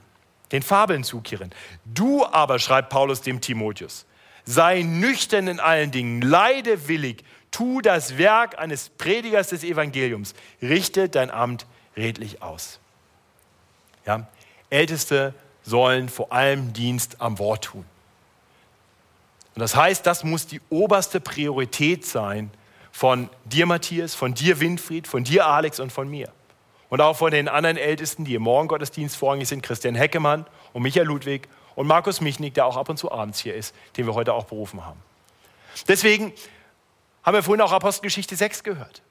[0.51, 1.49] den Fabeln zukehren.
[1.85, 4.05] Du aber, schreibt Paulus dem Timotheus,
[4.45, 11.09] sei nüchtern in allen Dingen, leide willig, tu das Werk eines Predigers des Evangeliums, richte
[11.09, 11.65] dein Amt
[11.97, 12.79] redlich aus.
[14.05, 14.27] Ja?
[14.69, 17.85] Älteste sollen vor allem Dienst am Wort tun.
[19.55, 22.51] Und das heißt, das muss die oberste Priorität sein
[22.91, 26.29] von dir, Matthias, von dir, Winfried, von dir, Alex und von mir.
[26.89, 31.07] Und auch von den anderen Ältesten, die im Morgengottesdienst vorrangig sind, Christian Heckemann und Michael
[31.07, 34.33] Ludwig und Markus Michnik, der auch ab und zu abends hier ist, den wir heute
[34.33, 34.99] auch berufen haben.
[35.87, 36.33] Deswegen
[37.23, 39.01] haben wir vorhin auch Apostelgeschichte 6 gehört.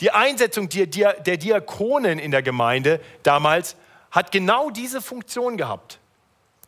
[0.00, 0.86] Die Einsetzung der
[1.36, 3.76] Diakonen in der Gemeinde damals
[4.10, 5.98] hat genau diese Funktion gehabt,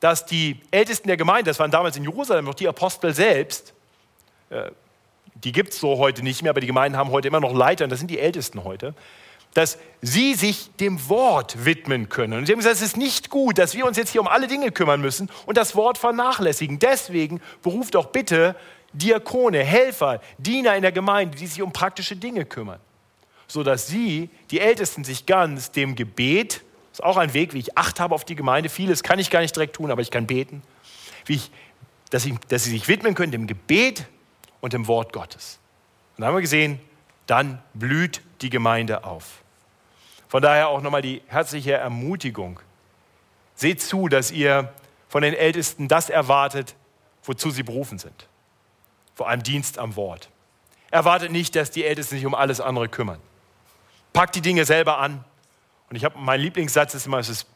[0.00, 3.74] dass die Ältesten der Gemeinde, das waren damals in Jerusalem noch die Apostel selbst,
[4.50, 4.70] äh,
[5.34, 7.84] die gibt es so heute nicht mehr, aber die Gemeinden haben heute immer noch Leiter
[7.84, 8.94] und das sind die Ältesten heute,
[9.52, 12.34] dass sie sich dem Wort widmen können.
[12.34, 14.48] Und sie haben gesagt, es ist nicht gut, dass wir uns jetzt hier um alle
[14.48, 16.78] Dinge kümmern müssen und das Wort vernachlässigen.
[16.78, 18.56] Deswegen beruft doch bitte
[18.92, 22.80] Diakone, Helfer, Diener in der Gemeinde, die sich um praktische Dinge kümmern,
[23.46, 27.76] sodass sie, die Ältesten, sich ganz dem Gebet, das ist auch ein Weg, wie ich
[27.76, 30.26] Acht habe auf die Gemeinde, vieles kann ich gar nicht direkt tun, aber ich kann
[30.26, 30.62] beten,
[31.26, 31.50] wie ich,
[32.10, 34.06] dass, ich, dass sie sich widmen können dem Gebet
[34.64, 35.58] und dem Wort Gottes.
[36.16, 36.80] Und da haben wir gesehen,
[37.26, 39.42] dann blüht die Gemeinde auf.
[40.26, 42.58] Von daher auch nochmal die herzliche Ermutigung.
[43.56, 44.72] Seht zu, dass ihr
[45.10, 46.76] von den Ältesten das erwartet,
[47.24, 48.26] wozu sie berufen sind.
[49.14, 50.30] Vor allem Dienst am Wort.
[50.90, 53.20] Erwartet nicht, dass die Ältesten sich um alles andere kümmern.
[54.14, 55.26] Packt die Dinge selber an.
[55.90, 57.46] Und ich habe mein Lieblingssatz ist immer, es ist,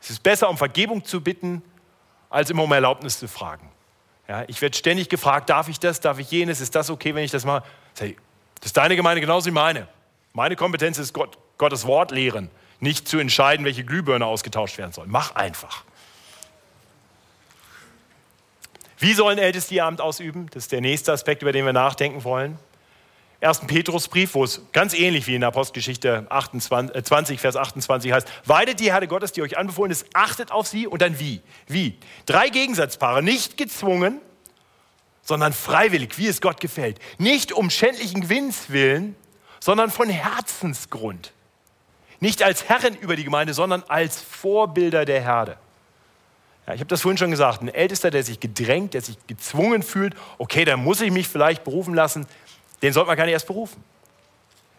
[0.00, 1.60] es ist besser, um Vergebung zu bitten,
[2.30, 3.71] als immer um Erlaubnis zu fragen.
[4.28, 7.24] Ja, ich werde ständig gefragt, darf ich das, darf ich jenes, ist das okay, wenn
[7.24, 7.64] ich das mache?
[7.96, 8.08] Das
[8.66, 9.88] ist deine Gemeinde genauso wie meine.
[10.32, 12.50] Meine Kompetenz ist Gott, Gottes Wort lehren,
[12.80, 15.06] nicht zu entscheiden, welche Glühbirne ausgetauscht werden soll.
[15.06, 15.84] Mach einfach.
[18.98, 20.46] Wie sollen Älteste ihr Amt ausüben?
[20.52, 22.56] Das ist der nächste Aspekt, über den wir nachdenken wollen.
[23.42, 23.60] 1.
[23.66, 28.28] Petrusbrief, wo es ganz ähnlich wie in der Apostelgeschichte 28, 20, äh, Vers 28 heißt,
[28.44, 31.40] weidet die Herde Gottes, die euch anbefohlen ist, achtet auf sie und dann wie?
[31.66, 31.98] Wie?
[32.24, 34.20] Drei Gegensatzpaare, nicht gezwungen,
[35.22, 37.00] sondern freiwillig, wie es Gott gefällt.
[37.18, 39.16] Nicht um schändlichen Gewinns willen,
[39.58, 41.32] sondern von Herzensgrund.
[42.20, 45.56] Nicht als Herren über die Gemeinde, sondern als Vorbilder der Herde.
[46.66, 49.82] Ja, ich habe das vorhin schon gesagt, ein Ältester, der sich gedrängt, der sich gezwungen
[49.82, 52.26] fühlt, okay, dann muss ich mich vielleicht berufen lassen,
[52.82, 53.82] den sollte man gar nicht erst berufen.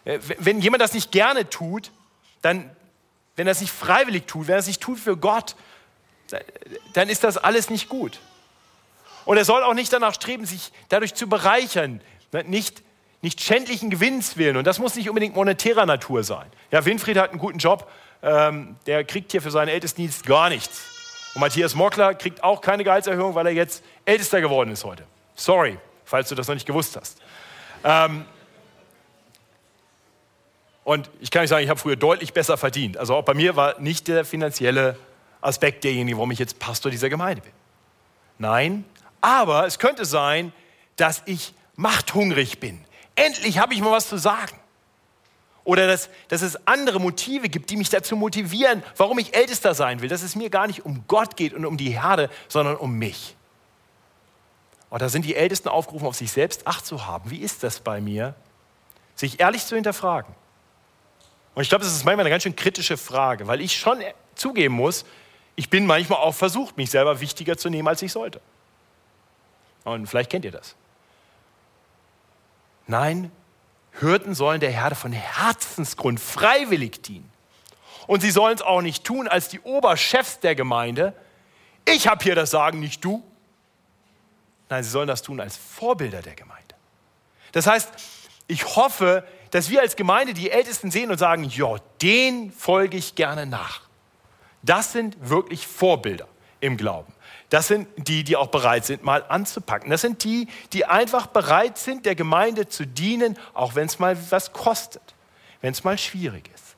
[0.04, 1.90] Äh, wenn jemand das nicht gerne tut,
[2.42, 2.70] dann,
[3.36, 5.56] wenn er es nicht freiwillig tut, wenn er es nicht tut für Gott,
[6.94, 8.20] dann ist das alles nicht gut.
[9.24, 12.00] Und er soll auch nicht danach streben, sich dadurch zu bereichern,
[12.32, 12.82] ne, nicht,
[13.22, 14.56] nicht schändlichen Gewinns willen.
[14.56, 16.46] Und das muss nicht unbedingt monetärer Natur sein.
[16.70, 17.90] Ja, Winfried hat einen guten Job,
[18.22, 20.82] ähm, der kriegt hier für seinen Ältestendienst gar nichts.
[21.34, 25.04] Und Matthias Mockler kriegt auch keine Gehaltserhöhung, weil er jetzt Ältester geworden ist heute.
[25.34, 27.18] Sorry, falls du das noch nicht gewusst hast.
[27.84, 28.24] Ähm,
[30.82, 32.96] und ich kann nicht sagen, ich habe früher deutlich besser verdient.
[32.96, 34.98] Also auch bei mir war nicht der finanzielle
[35.40, 37.52] Aspekt derjenige, warum ich jetzt Pastor dieser Gemeinde bin.
[38.38, 38.84] Nein,
[39.20, 40.52] aber es könnte sein,
[40.96, 42.84] dass ich machthungrig bin.
[43.14, 44.58] Endlich habe ich mal was zu sagen.
[45.64, 50.02] Oder dass, dass es andere Motive gibt, die mich dazu motivieren, warum ich Ältester sein
[50.02, 50.10] will.
[50.10, 53.34] Dass es mir gar nicht um Gott geht und um die Herde, sondern um mich.
[54.94, 57.28] Und da sind die Ältesten aufgerufen, auf sich selbst Acht zu haben.
[57.28, 58.36] Wie ist das bei mir?
[59.16, 60.32] Sich ehrlich zu hinterfragen.
[61.56, 63.98] Und ich glaube, das ist manchmal eine ganz schön kritische Frage, weil ich schon
[64.36, 65.04] zugeben muss,
[65.56, 68.40] ich bin manchmal auch versucht, mich selber wichtiger zu nehmen, als ich sollte.
[69.82, 70.76] Und vielleicht kennt ihr das.
[72.86, 73.32] Nein,
[73.98, 77.28] Hürden sollen der Herde von Herzensgrund freiwillig dienen.
[78.06, 81.14] Und sie sollen es auch nicht tun als die Oberchefs der Gemeinde.
[81.84, 83.24] Ich habe hier das Sagen, nicht du.
[84.74, 86.74] Nein, sie sollen das tun als Vorbilder der Gemeinde.
[87.52, 87.90] Das heißt,
[88.48, 93.14] ich hoffe, dass wir als Gemeinde die Ältesten sehen und sagen, ja, den folge ich
[93.14, 93.82] gerne nach.
[94.62, 96.26] Das sind wirklich Vorbilder
[96.58, 97.12] im Glauben.
[97.50, 99.90] Das sind die, die auch bereit sind, mal anzupacken.
[99.90, 104.18] Das sind die, die einfach bereit sind, der Gemeinde zu dienen, auch wenn es mal
[104.32, 105.14] was kostet,
[105.60, 106.74] wenn es mal schwierig ist.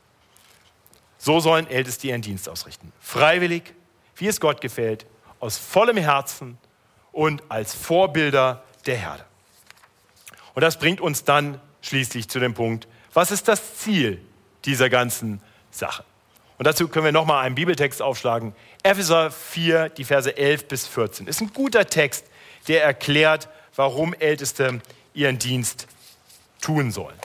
[1.17, 2.93] So sollen Älteste ihren Dienst ausrichten.
[3.01, 3.73] Freiwillig,
[4.17, 5.07] wie es Gott gefällt,
[5.41, 6.59] aus vollem Herzen
[7.17, 9.25] und als Vorbilder der Herde.
[10.55, 14.21] Und das bringt uns dann schließlich zu dem Punkt, was ist das Ziel
[14.67, 15.41] dieser ganzen
[15.71, 16.05] Sache?
[16.59, 18.55] Und dazu können wir nochmal einen Bibeltext aufschlagen.
[18.83, 21.27] Epheser 4, die Verse 11 bis 14.
[21.27, 22.27] Ist ein guter Text,
[22.69, 24.81] der erklärt, warum Älteste
[25.15, 25.87] ihren Dienst
[26.61, 27.17] tun sollen.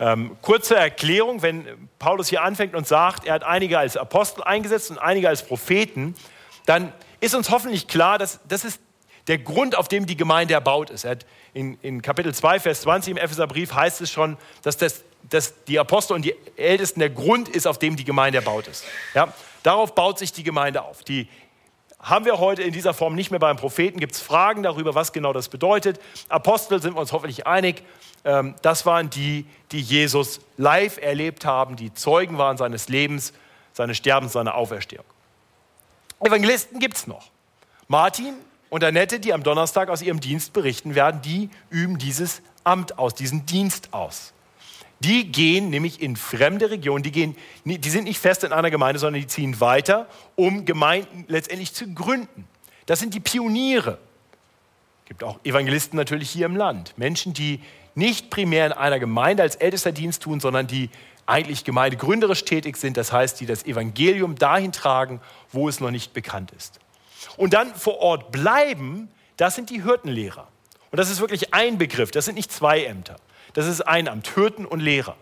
[0.00, 4.90] Ähm, kurze Erklärung, wenn Paulus hier anfängt und sagt, er hat einige als Apostel eingesetzt
[4.90, 6.14] und einige als Propheten,
[6.66, 8.80] dann ist uns hoffentlich klar, dass das ist
[9.26, 11.06] der Grund, auf dem die Gemeinde erbaut ist.
[11.54, 15.78] In, in, Kapitel 2, Vers 20 im Epheserbrief heißt es schon, dass, das, dass die
[15.78, 18.84] Apostel und die Ältesten der Grund ist, auf dem die Gemeinde erbaut ist.
[19.14, 19.32] Ja?
[19.62, 21.04] Darauf baut sich die Gemeinde auf.
[21.04, 21.28] Die
[21.98, 23.98] haben wir heute in dieser Form nicht mehr beim Propheten.
[23.98, 25.98] Gibt es Fragen darüber, was genau das bedeutet?
[26.28, 27.82] Apostel sind wir uns hoffentlich einig.
[28.26, 33.32] Ähm, das waren die, die Jesus live erlebt haben, die Zeugen waren seines Lebens,
[33.72, 35.06] seines Sterbens, seiner Auferstehung.
[36.20, 37.30] Evangelisten gibt es noch.
[37.88, 38.34] Martin
[38.74, 43.14] und Annette, die am Donnerstag aus ihrem Dienst berichten werden, die üben dieses Amt aus,
[43.14, 44.32] diesen Dienst aus.
[44.98, 48.98] Die gehen nämlich in fremde Regionen, die, gehen, die sind nicht fest in einer Gemeinde,
[48.98, 52.48] sondern die ziehen weiter, um Gemeinden letztendlich zu gründen.
[52.86, 53.98] Das sind die Pioniere.
[55.04, 56.98] Es gibt auch Evangelisten natürlich hier im Land.
[56.98, 57.60] Menschen, die
[57.94, 60.90] nicht primär in einer Gemeinde als ältester Dienst tun, sondern die
[61.26, 65.20] eigentlich gemeindegründerisch tätig sind, das heißt, die das Evangelium dahin tragen,
[65.52, 66.80] wo es noch nicht bekannt ist.
[67.36, 70.48] Und dann vor Ort bleiben, das sind die Hirtenlehrer.
[70.90, 73.16] Und das ist wirklich ein Begriff, das sind nicht zwei Ämter.
[73.52, 75.16] Das ist ein Amt, Hirten und Lehrer.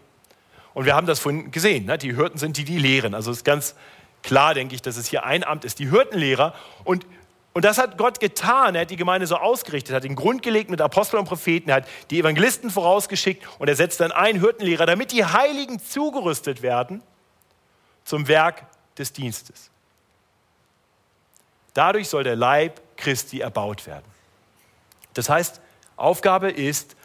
[0.75, 1.99] Und wir haben das vorhin gesehen, ne?
[1.99, 3.15] die Hirten sind die, die lehren.
[3.15, 3.75] Also es ist ganz
[4.23, 6.55] klar, denke ich, dass es hier ein Amt ist, die Hirtenlehrer.
[6.85, 7.07] Und
[7.55, 8.75] und das hat Gott getan.
[8.75, 11.77] Er hat die Gemeinde so ausgerichtet, hat den Grund gelegt mit Aposteln und Propheten, er
[11.77, 17.03] hat die Evangelisten vorausgeschickt und er setzt dann einen Hirtenlehrer, damit die Heiligen zugerüstet werden
[18.05, 18.65] zum Werk
[18.97, 19.72] des Dienstes.
[21.75, 24.05] Dadurch soll der Leib Christi erbaut werden.
[25.15, 25.61] Das heißt,
[25.97, 26.97] Aufgabe ist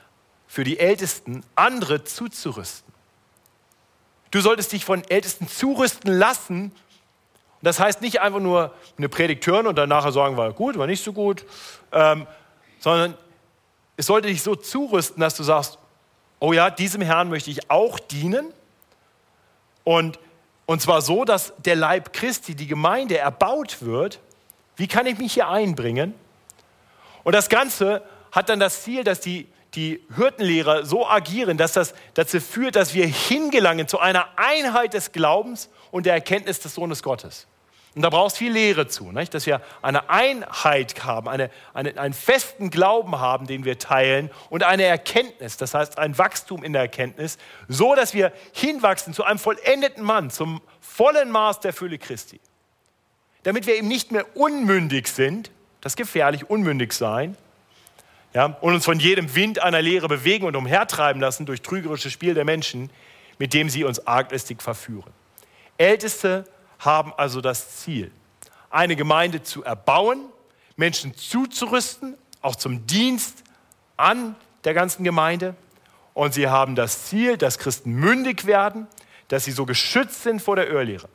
[0.47, 2.93] für die Ältesten, andere zuzurüsten.
[4.32, 6.72] Du solltest dich von Ältesten zurüsten lassen,
[7.59, 10.78] und das heißt nicht einfach nur eine Predigt hören und dann nachher sagen, war gut,
[10.78, 11.43] war nicht so gut,
[11.91, 12.28] ähm,
[12.80, 13.15] sondern
[13.95, 15.80] es sollte dich so zurüsten, dass du sagst,
[16.39, 18.53] oh ja, diesem Herrn möchte ich auch dienen.
[19.84, 20.20] Und,
[20.68, 24.20] und zwar so, dass der Leib Christi, die Gemeinde, erbaut wird.
[24.78, 26.13] Wie kann ich mich hier einbringen?
[27.23, 31.93] Und das Ganze hat dann das Ziel, dass die, die Hirtenlehrer so agieren, dass das
[32.13, 37.03] dazu führt, dass wir hingelangen zu einer Einheit des Glaubens und der Erkenntnis des Sohnes
[37.03, 37.47] Gottes.
[37.95, 39.34] Und da brauchst viel Lehre zu, nicht?
[39.34, 44.61] dass wir eine Einheit haben, eine, eine, einen festen Glauben haben, den wir teilen und
[44.61, 49.39] eine Erkenntnis, das heißt ein Wachstum in der Erkenntnis, so dass wir hinwachsen zu einem
[49.39, 52.39] vollendeten Mann, zum vollen Maß der Fülle Christi.
[53.43, 57.38] Damit wir eben nicht mehr unmündig sind, das ist gefährlich, unmündig sein,
[58.33, 62.33] ja, und uns von jedem Wind einer Lehre bewegen und umhertreiben lassen durch trügerisches Spiel
[62.33, 62.89] der Menschen,
[63.39, 65.11] mit dem sie uns arglistig verführen.
[65.77, 66.45] Älteste
[66.79, 68.11] haben also das Ziel,
[68.69, 70.25] eine Gemeinde zu erbauen,
[70.75, 73.43] Menschen zuzurüsten, auch zum Dienst
[73.95, 75.55] an der ganzen Gemeinde.
[76.13, 78.88] Und sie haben das Ziel, dass Christen mündig werden,
[79.27, 81.09] dass sie so geschützt sind vor der Irrlehre.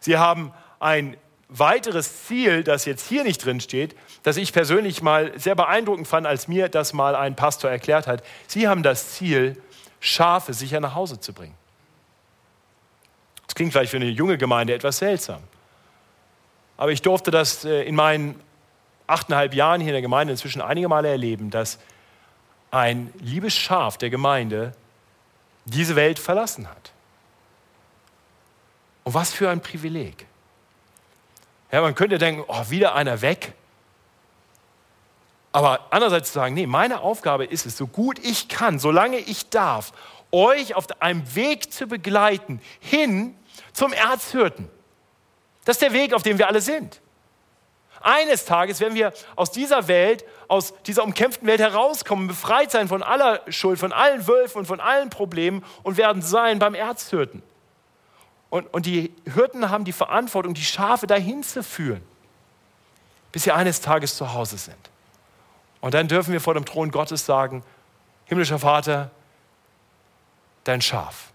[0.00, 1.16] Sie haben ein
[1.48, 6.26] weiteres Ziel, das jetzt hier nicht drin steht, das ich persönlich mal sehr beeindruckend fand,
[6.26, 8.22] als mir das mal ein Pastor erklärt hat.
[8.46, 9.60] Sie haben das Ziel,
[10.00, 11.54] Schafe sicher nach Hause zu bringen.
[13.46, 15.42] Das klingt vielleicht für eine junge Gemeinde etwas seltsam.
[16.76, 18.38] Aber ich durfte das äh, in meinen
[19.06, 21.78] achteinhalb Jahren hier in der Gemeinde inzwischen einige Male erleben, dass
[22.70, 24.74] ein liebes Schaf der Gemeinde
[25.64, 26.92] diese Welt verlassen hat.
[29.04, 30.26] Und was für ein Privileg.
[31.70, 33.52] Ja, man könnte denken, oh, wieder einer weg.
[35.52, 39.48] Aber andererseits zu sagen, nee, meine Aufgabe ist es, so gut ich kann, solange ich
[39.50, 39.92] darf,
[40.30, 43.36] euch auf einem Weg zu begleiten, hin
[43.72, 44.68] zum Erzhirten.
[45.64, 47.00] Das ist der Weg, auf dem wir alle sind.
[48.00, 53.02] Eines Tages werden wir aus dieser Welt, aus dieser umkämpften Welt herauskommen, befreit sein von
[53.02, 57.42] aller Schuld, von allen Wölfen und von allen Problemen und werden sein beim Erzhirten.
[58.50, 62.02] Und, und die Hirten haben die Verantwortung, die Schafe dahin zu führen,
[63.32, 64.90] bis sie eines Tages zu Hause sind.
[65.80, 67.62] Und dann dürfen wir vor dem Thron Gottes sagen,
[68.24, 69.10] himmlischer Vater,
[70.64, 71.32] dein Schaf.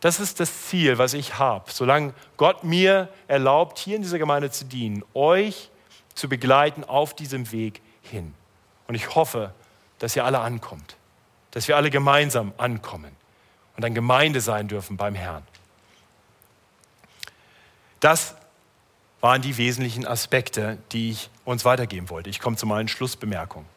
[0.00, 4.50] Das ist das Ziel, was ich habe, solange Gott mir erlaubt, hier in dieser Gemeinde
[4.50, 5.70] zu dienen, euch
[6.14, 8.34] zu begleiten auf diesem Weg hin.
[8.88, 9.54] Und ich hoffe,
[10.00, 10.96] dass ihr alle ankommt,
[11.52, 13.14] dass wir alle gemeinsam ankommen
[13.76, 15.44] und ein Gemeinde sein dürfen beim Herrn.
[18.02, 18.34] Das
[19.20, 22.30] waren die wesentlichen Aspekte, die ich uns weitergeben wollte.
[22.30, 23.68] Ich komme zu meinen Schlussbemerkungen.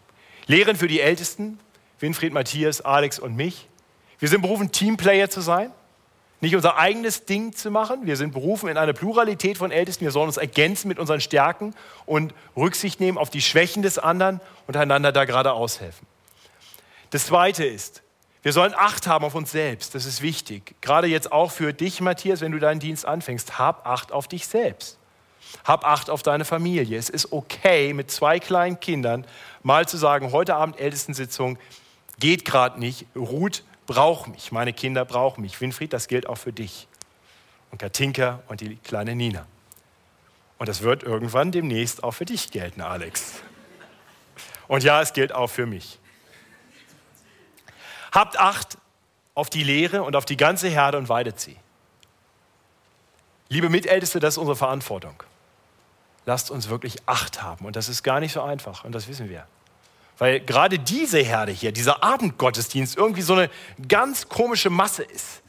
[0.47, 1.59] Lehren für die Ältesten,
[1.99, 3.67] Winfried, Matthias, Alex und mich.
[4.17, 5.71] Wir sind berufen, Teamplayer zu sein,
[6.41, 8.07] nicht unser eigenes Ding zu machen.
[8.07, 10.05] Wir sind berufen in eine Pluralität von Ältesten.
[10.05, 11.75] Wir sollen uns ergänzen mit unseren Stärken
[12.07, 16.07] und Rücksicht nehmen auf die Schwächen des anderen und einander da gerade aushelfen.
[17.11, 18.01] Das Zweite ist,
[18.45, 19.95] wir sollen Acht haben auf uns selbst.
[19.95, 20.75] Das ist wichtig.
[20.79, 23.57] Gerade jetzt auch für dich, Matthias, wenn du deinen Dienst anfängst.
[23.57, 24.99] Hab Acht auf dich selbst.
[25.63, 26.95] Hab Acht auf deine Familie.
[26.95, 29.25] Es ist okay, mit zwei kleinen Kindern
[29.63, 31.57] mal zu sagen, heute Abend Ältestensitzung
[32.19, 35.59] geht gerade nicht, ruht braucht mich, meine Kinder brauchen mich.
[35.59, 36.87] Winfried, das gilt auch für dich.
[37.71, 39.47] Und Katinka und die kleine Nina.
[40.59, 43.41] Und das wird irgendwann demnächst auch für dich gelten, Alex.
[44.67, 45.97] Und ja, es gilt auch für mich.
[48.15, 48.77] Habt Acht
[49.33, 51.57] auf die Lehre und auf die ganze Herde und weidet sie.
[53.49, 55.21] Liebe Mitälteste, das ist unsere Verantwortung.
[56.25, 57.65] Lasst uns wirklich Acht haben.
[57.65, 58.85] Und das ist gar nicht so einfach.
[58.85, 59.45] Und das wissen wir.
[60.17, 63.49] Weil gerade diese Herde hier, dieser Abendgottesdienst, irgendwie so eine
[63.89, 65.41] ganz komische Masse ist.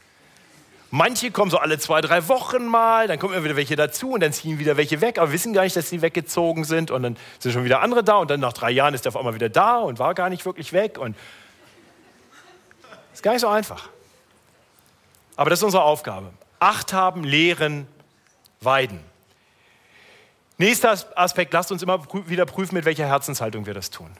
[0.91, 4.21] Manche kommen so alle zwei, drei Wochen mal, dann kommen immer wieder welche dazu und
[4.21, 7.17] dann ziehen wieder welche weg, aber wissen gar nicht, dass sie weggezogen sind und dann
[7.39, 9.49] sind schon wieder andere da und dann nach drei Jahren ist der auf einmal wieder
[9.49, 11.17] da und war gar nicht wirklich weg und
[13.17, 13.89] ist gar nicht so einfach.
[15.35, 16.31] Aber das ist unsere Aufgabe.
[16.59, 17.87] Acht haben, lehren,
[18.61, 18.99] weiden.
[20.59, 24.11] Nächster Aspekt, lasst uns immer wieder prüfen, mit welcher Herzenshaltung wir das tun.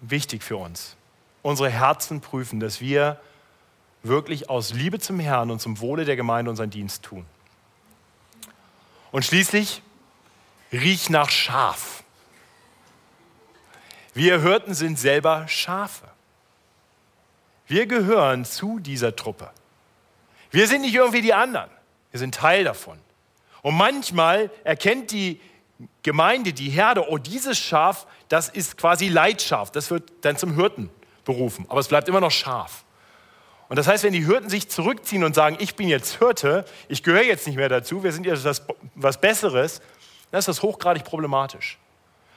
[0.00, 0.96] Wichtig für uns.
[1.42, 3.20] Unsere Herzen prüfen, dass wir
[4.02, 7.24] wirklich aus Liebe zum Herrn und zum Wohle der Gemeinde unseren Dienst tun.
[9.12, 9.82] Und schließlich,
[10.72, 12.02] riech nach Schaf.
[14.12, 16.15] Wir Hirten sind selber Schafe.
[17.66, 19.50] Wir gehören zu dieser Truppe.
[20.50, 21.70] Wir sind nicht irgendwie die anderen.
[22.10, 22.98] Wir sind Teil davon.
[23.62, 25.40] Und manchmal erkennt die
[26.02, 29.70] Gemeinde, die Herde, oh, dieses Schaf, das ist quasi Leitschaf.
[29.72, 30.88] Das wird dann zum Hirten
[31.24, 31.66] berufen.
[31.68, 32.84] Aber es bleibt immer noch Schaf.
[33.68, 37.02] Und das heißt, wenn die Hirten sich zurückziehen und sagen, ich bin jetzt Hirte, ich
[37.02, 38.62] gehöre jetzt nicht mehr dazu, wir sind jetzt was,
[38.94, 39.80] was Besseres,
[40.30, 41.78] dann ist das hochgradig problematisch.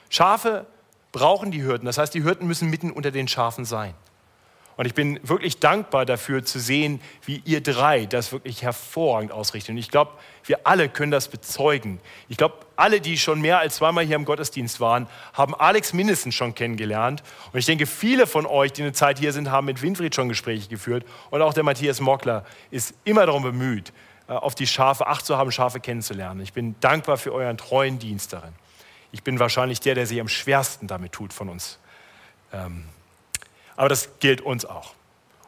[0.09, 0.65] Schafe
[1.11, 1.85] brauchen die Hirten.
[1.85, 3.93] Das heißt, die Hirten müssen mitten unter den Schafen sein.
[4.79, 9.71] Und ich bin wirklich dankbar dafür zu sehen, wie ihr drei das wirklich hervorragend ausrichtet.
[9.71, 10.11] Und ich glaube,
[10.45, 11.99] wir alle können das bezeugen.
[12.29, 16.33] Ich glaube, alle, die schon mehr als zweimal hier im Gottesdienst waren, haben Alex mindestens
[16.33, 17.23] schon kennengelernt.
[17.51, 20.29] Und ich denke, viele von euch, die eine Zeit hier sind, haben mit Winfried schon
[20.29, 21.05] Gespräche geführt.
[21.29, 23.91] Und auch der Matthias Mockler ist immer darum bemüht,
[24.29, 26.39] äh, auf die Schafe Acht zu haben, Schafe kennenzulernen.
[26.39, 28.53] Ich bin dankbar für euren treuen Dienst darin.
[29.11, 31.79] Ich bin wahrscheinlich der, der sich am schwersten damit tut von uns.
[32.53, 32.85] Ähm,
[33.79, 34.93] aber das gilt uns auch.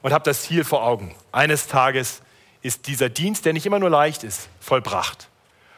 [0.02, 1.14] Und habt das Ziel vor Augen.
[1.34, 2.22] Eines Tages
[2.62, 5.28] ist dieser Dienst, der nicht immer nur leicht ist, vollbracht.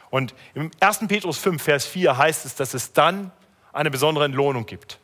[0.08, 1.00] Und im 1.
[1.08, 3.32] Petrus 5, Vers 4 heißt es, dass es dann
[3.72, 5.00] eine besondere Entlohnung gibt.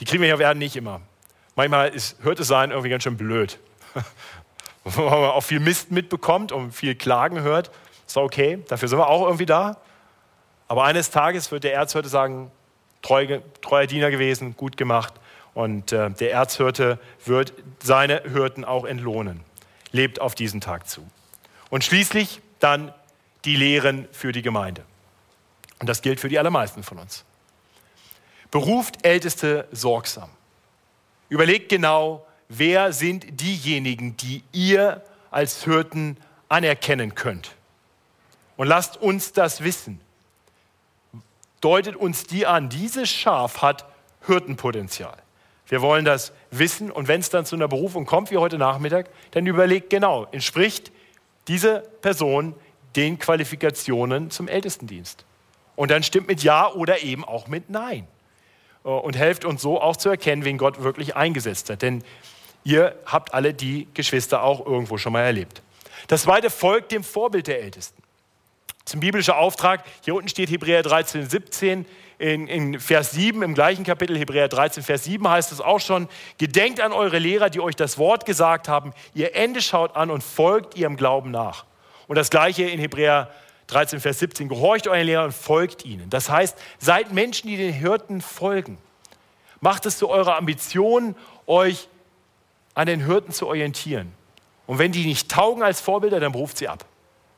[0.00, 1.00] Die kriegen wir ja werden nicht immer.
[1.56, 3.58] Manchmal ist, hört es sein irgendwie ganz schön blöd.
[4.84, 7.70] Wenn man auch viel Mist mitbekommt und viel Klagen hört,
[8.06, 9.78] ist okay, dafür sind wir auch irgendwie da.
[10.68, 12.50] Aber eines Tages wird der Erzhirte sagen,
[13.00, 15.14] treu, treuer Diener gewesen, gut gemacht.
[15.54, 17.52] Und äh, der Erzhirte wird
[17.82, 19.40] seine Hirten auch entlohnen.
[19.92, 21.06] Lebt auf diesen Tag zu.
[21.70, 22.92] Und schließlich dann
[23.44, 24.82] die Lehren für die Gemeinde.
[25.78, 27.24] Und das gilt für die allermeisten von uns.
[28.50, 30.30] Beruft Älteste sorgsam.
[31.28, 36.16] Überlegt genau, wer sind diejenigen, die ihr als Hirten
[36.48, 37.52] anerkennen könnt.
[38.56, 40.00] Und lasst uns das wissen.
[41.60, 42.68] Deutet uns die an.
[42.68, 43.84] Dieses Schaf hat
[44.26, 45.16] Hirtenpotenzial.
[45.74, 49.10] Wir wollen das wissen und wenn es dann zu einer Berufung kommt, wie heute Nachmittag,
[49.32, 50.92] dann überlegt genau, entspricht
[51.48, 52.54] diese Person
[52.94, 55.24] den Qualifikationen zum Ältestendienst?
[55.74, 58.06] Und dann stimmt mit Ja oder eben auch mit Nein.
[58.84, 61.82] Äh, und helft uns so auch zu erkennen, wen Gott wirklich eingesetzt hat.
[61.82, 62.04] Denn
[62.62, 65.60] ihr habt alle die Geschwister auch irgendwo schon mal erlebt.
[66.06, 68.00] Das zweite folgt dem Vorbild der Ältesten.
[68.84, 71.84] Zum biblischen Auftrag, hier unten steht Hebräer 13, 17,
[72.18, 76.08] in, in, Vers 7, im gleichen Kapitel, Hebräer 13, Vers 7 heißt es auch schon,
[76.38, 80.22] gedenkt an eure Lehrer, die euch das Wort gesagt haben, ihr Ende schaut an und
[80.22, 81.64] folgt ihrem Glauben nach.
[82.06, 83.30] Und das gleiche in Hebräer
[83.66, 86.10] 13, Vers 17, gehorcht euren Lehrern und folgt ihnen.
[86.10, 88.78] Das heißt, seid Menschen, die den Hirten folgen.
[89.60, 91.88] Macht es zu eurer Ambition, euch
[92.74, 94.12] an den Hirten zu orientieren.
[94.66, 96.84] Und wenn die nicht taugen als Vorbilder, dann ruft sie ab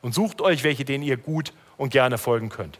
[0.01, 2.79] und sucht euch welche, denen ihr gut und gerne folgen könnt.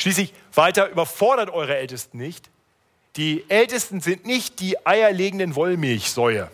[0.00, 2.48] Schließlich weiter überfordert eure Ältesten nicht.
[3.16, 6.50] Die Ältesten sind nicht die eierlegenden Wollmilchsäue,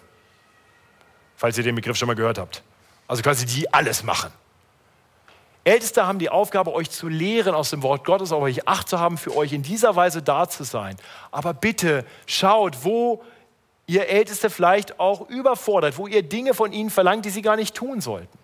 [1.36, 2.64] falls ihr den Begriff schon mal gehört habt.
[3.06, 4.32] Also quasi die alles machen.
[5.62, 8.98] Älteste haben die Aufgabe, euch zu lehren aus dem Wort Gottes, auf euch Acht zu
[8.98, 10.96] haben, für euch in dieser Weise da zu sein.
[11.30, 13.22] Aber bitte schaut, wo
[13.86, 17.76] ihr Älteste vielleicht auch überfordert, wo ihr Dinge von ihnen verlangt, die sie gar nicht
[17.76, 18.36] tun sollten.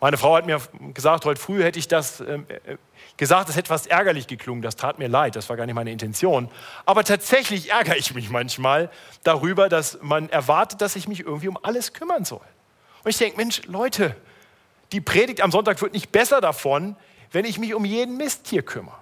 [0.00, 0.60] Meine Frau hat mir
[0.94, 2.38] gesagt, heute früh hätte ich das äh,
[3.16, 4.62] gesagt, es hätte etwas ärgerlich geklungen.
[4.62, 6.48] Das tat mir leid, das war gar nicht meine Intention.
[6.86, 8.90] Aber tatsächlich ärgere ich mich manchmal
[9.24, 12.40] darüber, dass man erwartet, dass ich mich irgendwie um alles kümmern soll.
[13.02, 14.14] Und ich denke, Mensch, Leute,
[14.92, 16.94] die Predigt am Sonntag wird nicht besser davon,
[17.32, 18.96] wenn ich mich um jeden Mist hier kümmere.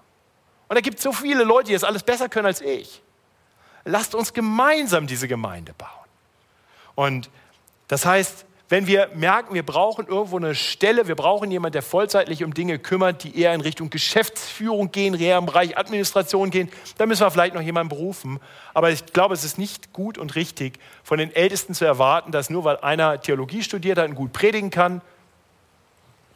[0.69, 3.03] Und da gibt es so viele Leute, die das alles besser können als ich.
[3.85, 5.91] Lasst uns gemeinsam diese Gemeinde bauen.
[6.95, 7.31] Und
[7.87, 12.43] das heißt, wenn wir merken, wir brauchen irgendwo eine Stelle, wir brauchen jemanden, der vollzeitlich
[12.43, 17.09] um Dinge kümmert, die eher in Richtung Geschäftsführung gehen, eher im Bereich Administration gehen, dann
[17.09, 18.41] müssen wir vielleicht noch jemanden berufen.
[18.75, 22.51] Aber ich glaube, es ist nicht gut und richtig, von den Ältesten zu erwarten, dass
[22.51, 25.01] nur weil einer Theologie studiert hat und gut predigen kann,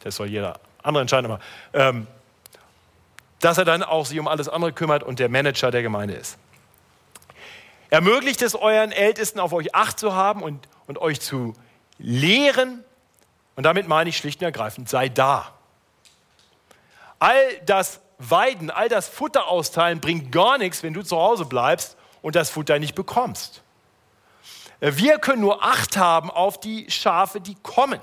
[0.03, 1.41] das soll jeder andere entscheiden, aber
[1.73, 2.07] ähm,
[3.39, 6.37] dass er dann auch sich um alles andere kümmert und der Manager der Gemeinde ist.
[7.89, 11.53] Ermöglicht es euren Ältesten, auf euch Acht zu haben und, und euch zu
[12.01, 12.83] lehren.
[13.55, 15.53] Und damit meine ich schlicht und ergreifend, sei da.
[17.19, 17.35] All
[17.65, 22.35] das Weiden, all das Futter austeilen bringt gar nichts, wenn du zu Hause bleibst und
[22.35, 23.61] das Futter nicht bekommst.
[24.79, 27.99] Wir können nur Acht haben auf die Schafe, die kommen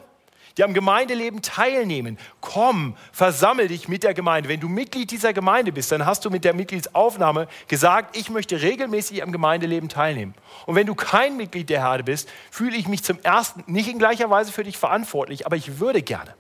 [0.59, 2.19] die am Gemeindeleben teilnehmen.
[2.41, 4.49] Komm, versammel dich mit der Gemeinde.
[4.49, 8.61] Wenn du Mitglied dieser Gemeinde bist, dann hast du mit der Mitgliedsaufnahme gesagt, ich möchte
[8.61, 10.35] regelmäßig am Gemeindeleben teilnehmen.
[10.67, 13.99] Und wenn du kein Mitglied der Herde bist, fühle ich mich zum ersten nicht in
[13.99, 16.35] gleicher Weise für dich verantwortlich, aber ich würde gerne.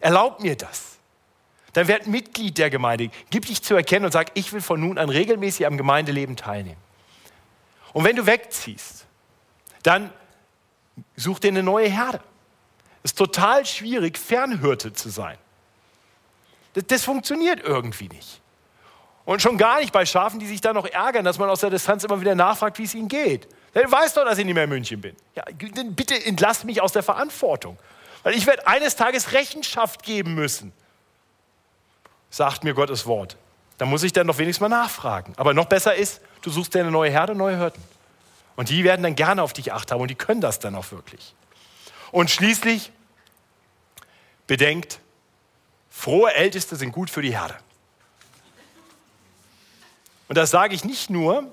[0.00, 0.98] Erlaub mir das.
[1.72, 3.10] Dann werd Mitglied der Gemeinde.
[3.30, 6.80] Gib dich zu erkennen und sag, ich will von nun an regelmäßig am Gemeindeleben teilnehmen.
[7.92, 9.06] Und wenn du wegziehst,
[9.82, 10.10] dann
[11.16, 12.20] such dir eine neue Herde.
[13.02, 15.36] Ist total schwierig, Fernhirte zu sein.
[16.74, 18.40] Das, das, funktioniert irgendwie nicht.
[19.24, 21.70] Und schon gar nicht bei Schafen, die sich dann noch ärgern, dass man aus der
[21.70, 23.46] Distanz immer wieder nachfragt, wie es ihnen geht.
[23.74, 25.16] Du weißt doch, dass ich nicht mehr in München bin.
[25.34, 27.78] Ja, bitte entlass mich aus der Verantwortung.
[28.22, 30.72] Weil ich werde eines Tages Rechenschaft geben müssen.
[32.30, 33.36] Sagt mir Gottes Wort.
[33.78, 35.34] Da muss ich dann doch wenigstens mal nachfragen.
[35.36, 37.82] Aber noch besser ist, du suchst dir eine neue Herde, neue Hirten.
[38.54, 40.92] Und die werden dann gerne auf dich Acht haben und die können das dann auch
[40.92, 41.34] wirklich.
[42.12, 42.92] Und schließlich
[44.46, 45.00] bedenkt,
[45.90, 47.56] frohe Älteste sind gut für die Herde.
[50.28, 51.52] Und das sage ich nicht nur,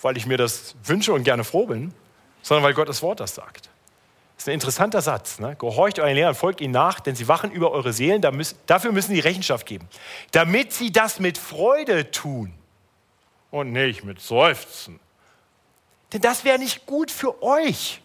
[0.00, 1.92] weil ich mir das wünsche und gerne froh bin,
[2.42, 3.70] sondern weil Gottes Wort das sagt.
[4.36, 5.38] Das ist ein interessanter Satz.
[5.38, 5.56] Ne?
[5.56, 8.20] Gehorcht euren Lehrern, folgt ihnen nach, denn sie wachen über eure Seelen.
[8.66, 9.88] Dafür müssen sie Rechenschaft geben.
[10.32, 12.52] Damit sie das mit Freude tun
[13.50, 15.00] und nicht mit Seufzen.
[16.12, 18.02] Denn das wäre nicht gut für euch.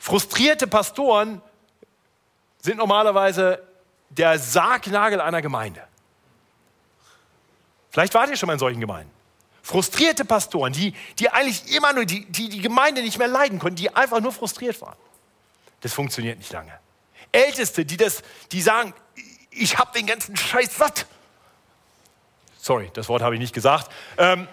[0.00, 1.42] Frustrierte Pastoren
[2.62, 3.62] sind normalerweise
[4.08, 5.86] der Sargnagel einer Gemeinde.
[7.90, 9.12] Vielleicht wart ihr schon mal in solchen Gemeinden.
[9.62, 13.76] Frustrierte Pastoren, die, die eigentlich immer nur die, die, die Gemeinde nicht mehr leiden konnten,
[13.76, 14.96] die einfach nur frustriert waren.
[15.82, 16.72] Das funktioniert nicht lange.
[17.30, 18.22] Älteste, die, das,
[18.52, 18.94] die sagen,
[19.50, 21.06] ich habe den ganzen Scheiß satt.
[22.58, 23.92] Sorry, das Wort habe ich nicht gesagt.
[24.16, 24.48] Ähm,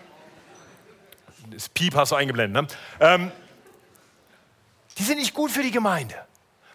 [1.51, 2.69] das Piep hast du eingeblendet.
[2.69, 2.77] Ne?
[2.99, 3.31] Ähm,
[4.97, 6.15] die sind nicht gut für die Gemeinde.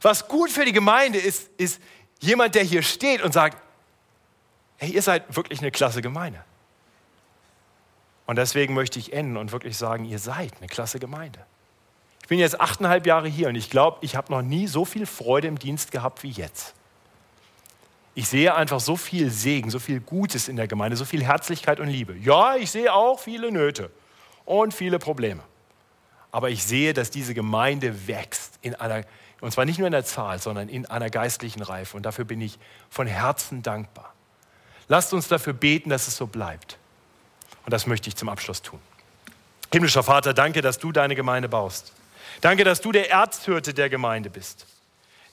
[0.00, 1.80] Was gut für die Gemeinde ist, ist
[2.20, 3.58] jemand, der hier steht und sagt,
[4.78, 6.44] hey, ihr seid wirklich eine klasse Gemeinde.
[8.26, 11.44] Und deswegen möchte ich enden und wirklich sagen, ihr seid eine klasse Gemeinde.
[12.22, 15.06] Ich bin jetzt achteinhalb Jahre hier und ich glaube, ich habe noch nie so viel
[15.06, 16.74] Freude im Dienst gehabt wie jetzt.
[18.14, 21.80] Ich sehe einfach so viel Segen, so viel Gutes in der Gemeinde, so viel Herzlichkeit
[21.80, 22.14] und Liebe.
[22.16, 23.90] Ja, ich sehe auch viele Nöte
[24.44, 25.42] und viele Probleme.
[26.32, 29.04] Aber ich sehe, dass diese Gemeinde wächst in einer,
[29.40, 31.96] und zwar nicht nur in der Zahl, sondern in einer geistlichen Reife.
[31.96, 32.58] Und dafür bin ich
[32.90, 34.12] von Herzen dankbar.
[34.88, 36.78] Lasst uns dafür beten, dass es so bleibt.
[37.64, 38.80] Und das möchte ich zum Abschluss tun.
[39.72, 41.92] Himmlischer Vater, danke, dass du deine Gemeinde baust.
[42.40, 44.66] Danke, dass du der Erzhirte der Gemeinde bist.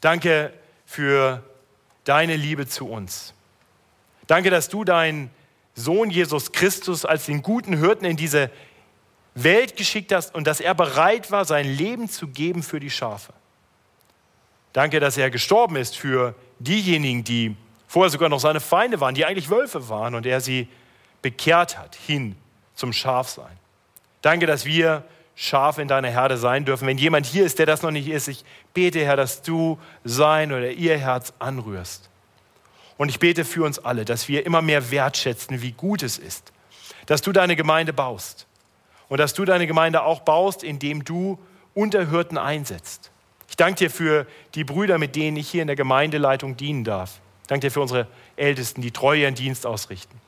[0.01, 0.53] Danke
[0.85, 1.43] für
[2.03, 3.33] deine Liebe zu uns.
[4.27, 5.29] Danke, dass du deinen
[5.75, 8.51] Sohn Jesus Christus als den guten Hirten in diese
[9.43, 13.33] Welt geschickt hast und dass er bereit war, sein Leben zu geben für die Schafe.
[14.73, 17.55] Danke, dass er gestorben ist für diejenigen, die
[17.87, 20.67] vorher sogar noch seine Feinde waren, die eigentlich Wölfe waren und er sie
[21.21, 22.35] bekehrt hat hin
[22.75, 23.57] zum Schafsein.
[24.21, 25.03] Danke, dass wir
[25.35, 26.87] Schafe in deiner Herde sein dürfen.
[26.87, 30.51] Wenn jemand hier ist, der das noch nicht ist, ich bete, Herr, dass du sein
[30.51, 32.09] oder ihr Herz anrührst.
[32.97, 36.51] Und ich bete für uns alle, dass wir immer mehr wertschätzen, wie gut es ist,
[37.05, 38.45] dass du deine Gemeinde baust,
[39.10, 41.38] und dass du deine Gemeinde auch baust, indem du
[41.74, 43.12] Unterhirten einsetzt.
[43.49, 47.20] Ich danke dir für die Brüder, mit denen ich hier in der Gemeindeleitung dienen darf.
[47.41, 50.20] Ich danke dir für unsere Ältesten, die treu ihren Dienst ausrichten.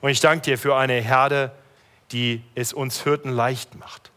[0.00, 1.52] Und ich danke dir für eine Herde,
[2.10, 4.10] die es uns Hirten leicht macht,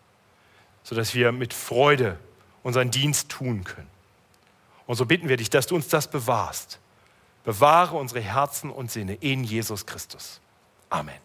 [0.83, 2.17] sodass wir mit Freude
[2.63, 3.89] unseren Dienst tun können.
[4.87, 6.79] Und so bitten wir dich, dass du uns das bewahrst.
[7.43, 10.41] Bewahre unsere Herzen und Sinne in Jesus Christus.
[10.89, 11.24] Amen.